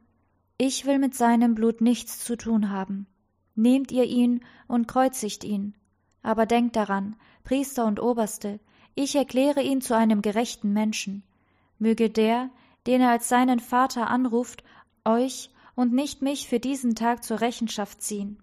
[0.57, 3.05] Ich will mit seinem Blut nichts zu tun haben.
[3.53, 5.75] Nehmt ihr ihn und kreuzigt ihn.
[6.23, 8.59] Aber denkt daran, Priester und Oberste,
[8.95, 11.21] ich erkläre ihn zu einem gerechten Menschen.
[11.77, 12.49] Möge der,
[12.87, 14.63] den er als seinen Vater anruft,
[15.05, 18.41] euch und nicht mich für diesen Tag zur Rechenschaft ziehen.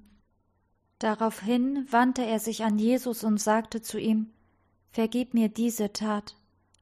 [1.00, 4.30] Daraufhin wandte er sich an Jesus und sagte zu ihm
[4.92, 6.36] Vergib mir diese Tat,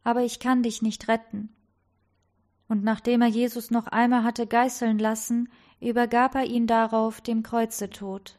[0.05, 1.49] aber ich kann dich nicht retten.
[2.69, 5.49] Und nachdem er Jesus noch einmal hatte geißeln lassen,
[5.81, 8.39] übergab er ihn darauf dem Kreuzetod.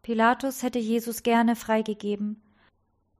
[0.00, 2.42] Pilatus hätte Jesus gerne freigegeben,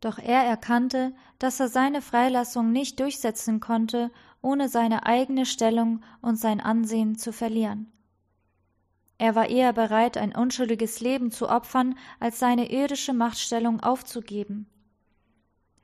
[0.00, 4.10] doch er erkannte, dass er seine Freilassung nicht durchsetzen konnte,
[4.44, 7.90] ohne seine eigene Stellung und sein Ansehen zu verlieren.
[9.16, 14.66] Er war eher bereit, ein unschuldiges Leben zu opfern, als seine irdische Machtstellung aufzugeben.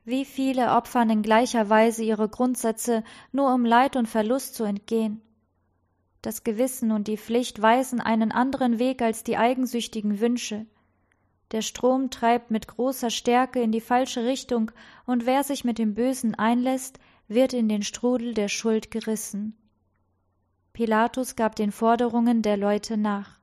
[0.05, 3.03] Wie viele opfern in gleicher Weise ihre Grundsätze,
[3.33, 5.23] nur um Leid und Verlust zu entgehen.
[6.21, 10.67] Das Gewissen und die Pflicht weisen einen anderen Weg als die eigensüchtigen Wünsche.
[11.53, 14.71] Der Strom treibt mit großer Stärke in die falsche Richtung,
[15.07, 16.99] und wer sich mit dem Bösen einlässt,
[17.31, 19.57] wird in den Strudel der Schuld gerissen.
[20.73, 23.39] Pilatus gab den Forderungen der Leute nach.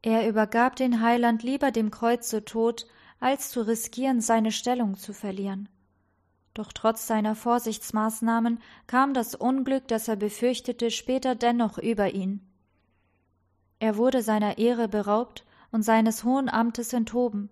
[0.00, 2.86] Er übergab den Heiland lieber dem Kreuze tot,
[3.20, 5.68] als zu riskieren, seine Stellung zu verlieren.
[6.54, 12.40] Doch trotz seiner Vorsichtsmaßnahmen kam das Unglück, das er befürchtete, später dennoch über ihn.
[13.80, 17.50] Er wurde seiner Ehre beraubt und seines hohen Amtes enthoben.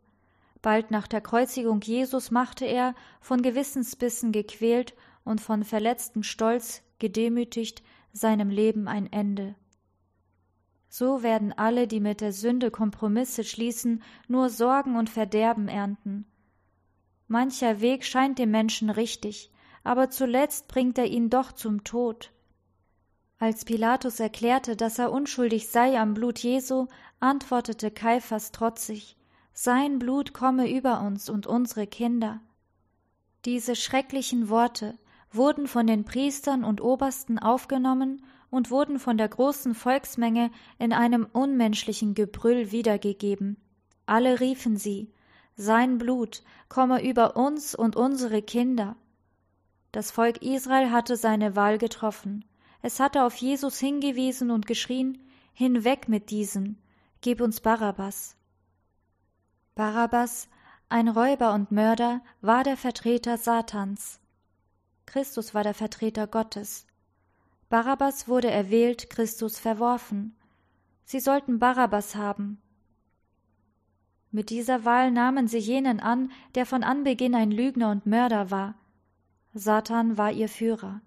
[0.62, 4.94] Bald nach der Kreuzigung Jesus machte er, von Gewissensbissen gequält
[5.24, 9.54] und von verletztem Stolz gedemütigt, seinem Leben ein Ende.
[10.88, 16.26] So werden alle, die mit der Sünde Kompromisse schließen, nur Sorgen und Verderben ernten.
[17.28, 19.52] Mancher Weg scheint dem Menschen richtig,
[19.84, 22.32] aber zuletzt bringt er ihn doch zum Tod.
[23.38, 26.88] Als Pilatus erklärte, dass er unschuldig sei am Blut Jesu,
[27.20, 29.16] antwortete Kaiphas trotzig
[29.52, 32.40] Sein Blut komme über uns und unsere Kinder.
[33.44, 34.98] Diese schrecklichen Worte
[35.30, 41.26] wurden von den Priestern und Obersten aufgenommen und wurden von der großen Volksmenge in einem
[41.32, 43.56] unmenschlichen Gebrüll wiedergegeben.
[44.06, 45.12] Alle riefen sie
[45.56, 48.96] Sein Blut komme über uns und unsere Kinder.
[49.92, 52.44] Das Volk Israel hatte seine Wahl getroffen.
[52.82, 55.18] Es hatte auf Jesus hingewiesen und geschrien
[55.52, 56.78] Hinweg mit diesem,
[57.20, 58.36] gib uns Barabbas.
[59.74, 60.48] Barabbas,
[60.88, 64.19] ein Räuber und Mörder, war der Vertreter Satans.
[65.10, 66.86] Christus war der Vertreter Gottes.
[67.68, 70.36] Barabbas wurde erwählt, Christus verworfen.
[71.04, 72.62] Sie sollten Barabbas haben.
[74.30, 78.76] Mit dieser Wahl nahmen sie jenen an, der von Anbeginn ein Lügner und Mörder war.
[79.52, 81.00] Satan war ihr Führer.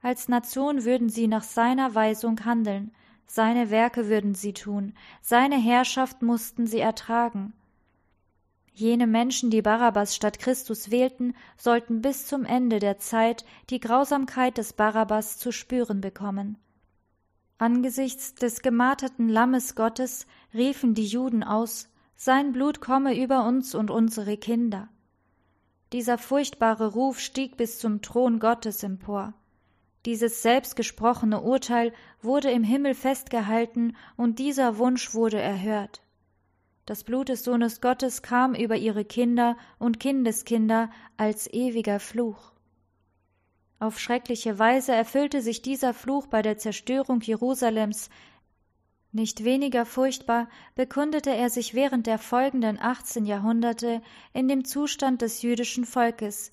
[0.00, 2.90] Als Nation würden sie nach seiner Weisung handeln,
[3.26, 7.52] seine Werke würden sie tun, seine Herrschaft mussten sie ertragen.
[8.78, 14.58] Jene Menschen, die Barabbas statt Christus wählten, sollten bis zum Ende der Zeit die Grausamkeit
[14.58, 16.58] des Barabbas zu spüren bekommen.
[17.56, 23.90] Angesichts des gemarterten Lammes Gottes riefen die Juden aus, sein Blut komme über uns und
[23.90, 24.90] unsere Kinder.
[25.94, 29.32] Dieser furchtbare Ruf stieg bis zum Thron Gottes empor.
[30.04, 36.02] Dieses selbstgesprochene Urteil wurde im Himmel festgehalten und dieser Wunsch wurde erhört.
[36.86, 42.52] Das Blut des Sohnes Gottes kam über ihre Kinder und Kindeskinder als ewiger Fluch.
[43.80, 48.08] Auf schreckliche Weise erfüllte sich dieser Fluch bei der Zerstörung Jerusalems.
[49.10, 54.00] Nicht weniger furchtbar bekundete er sich während der folgenden achtzehn Jahrhunderte
[54.32, 56.52] in dem Zustand des jüdischen Volkes,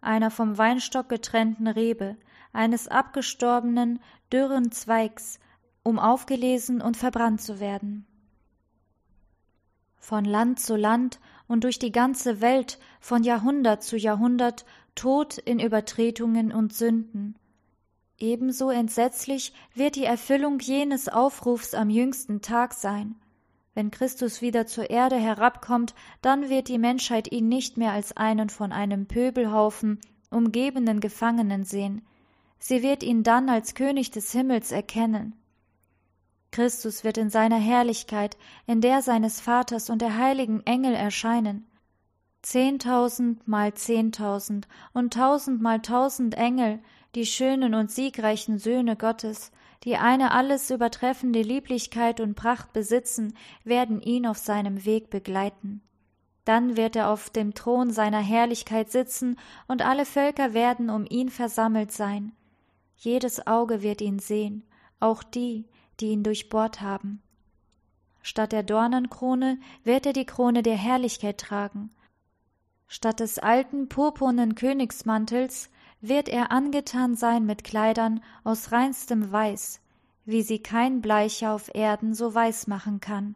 [0.00, 2.16] einer vom Weinstock getrennten Rebe,
[2.52, 4.00] eines abgestorbenen,
[4.32, 5.38] dürren Zweigs,
[5.84, 8.07] um aufgelesen und verbrannt zu werden.
[9.98, 15.60] Von Land zu Land und durch die ganze Welt, von Jahrhundert zu Jahrhundert, Tod in
[15.60, 17.36] Übertretungen und Sünden.
[18.18, 23.14] Ebenso entsetzlich wird die Erfüllung jenes Aufrufs am jüngsten Tag sein.
[23.74, 28.50] Wenn Christus wieder zur Erde herabkommt, dann wird die Menschheit ihn nicht mehr als einen
[28.50, 32.02] von einem Pöbelhaufen umgebenen Gefangenen sehen,
[32.58, 35.37] Sie wird ihn dann als König des Himmels erkennen.
[36.50, 38.36] Christus wird in seiner Herrlichkeit,
[38.66, 41.66] in der seines Vaters und der heiligen Engel erscheinen.
[42.42, 46.80] Zehntausend mal zehntausend und tausend mal tausend Engel,
[47.14, 49.50] die schönen und siegreichen Söhne Gottes,
[49.84, 53.34] die eine alles übertreffende Lieblichkeit und Pracht besitzen,
[53.64, 55.82] werden ihn auf seinem Weg begleiten.
[56.44, 61.28] Dann wird er auf dem Thron seiner Herrlichkeit sitzen, und alle Völker werden um ihn
[61.28, 62.32] versammelt sein.
[62.96, 64.64] Jedes Auge wird ihn sehen,
[64.98, 65.66] auch die,
[66.00, 67.22] die ihn durchbohrt haben.
[68.22, 71.90] Statt der Dornenkrone wird er die Krone der Herrlichkeit tragen.
[72.86, 75.70] Statt des alten purpurnen Königsmantels
[76.00, 79.80] wird er angetan sein mit Kleidern aus reinstem Weiß,
[80.24, 83.34] wie sie kein Bleicher auf Erden so weiß machen kann.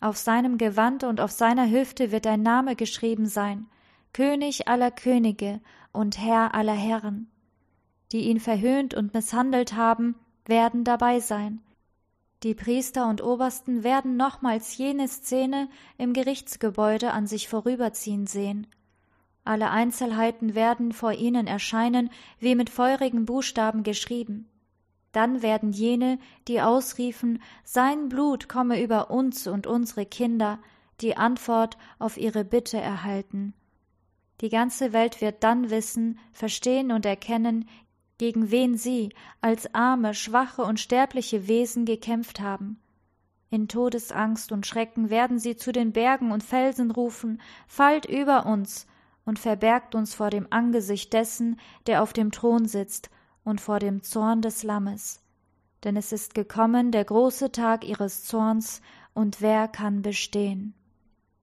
[0.00, 3.66] Auf seinem Gewand und auf seiner Hüfte wird ein Name geschrieben sein,
[4.12, 5.60] König aller Könige
[5.92, 7.30] und Herr aller Herren.
[8.12, 10.14] Die ihn verhöhnt und misshandelt haben,
[10.46, 11.60] werden dabei sein.
[12.42, 18.66] Die Priester und Obersten werden nochmals jene Szene im Gerichtsgebäude an sich vorüberziehen sehen.
[19.44, 24.48] Alle Einzelheiten werden vor ihnen erscheinen, wie mit feurigen Buchstaben geschrieben.
[25.12, 30.58] Dann werden jene, die ausriefen, Sein Blut komme über uns und unsere Kinder,
[31.00, 33.54] die Antwort auf ihre Bitte erhalten.
[34.42, 37.66] Die ganze Welt wird dann wissen, verstehen und erkennen,
[38.18, 39.10] gegen wen sie
[39.40, 42.80] als arme, schwache und sterbliche Wesen gekämpft haben.
[43.50, 48.86] In Todesangst und Schrecken werden sie zu den Bergen und Felsen rufen, Fallt über uns
[49.24, 53.10] und verbergt uns vor dem Angesicht dessen, der auf dem Thron sitzt,
[53.44, 55.20] und vor dem Zorn des Lammes.
[55.84, 58.80] Denn es ist gekommen der große Tag ihres Zorns,
[59.14, 60.74] und wer kann bestehen?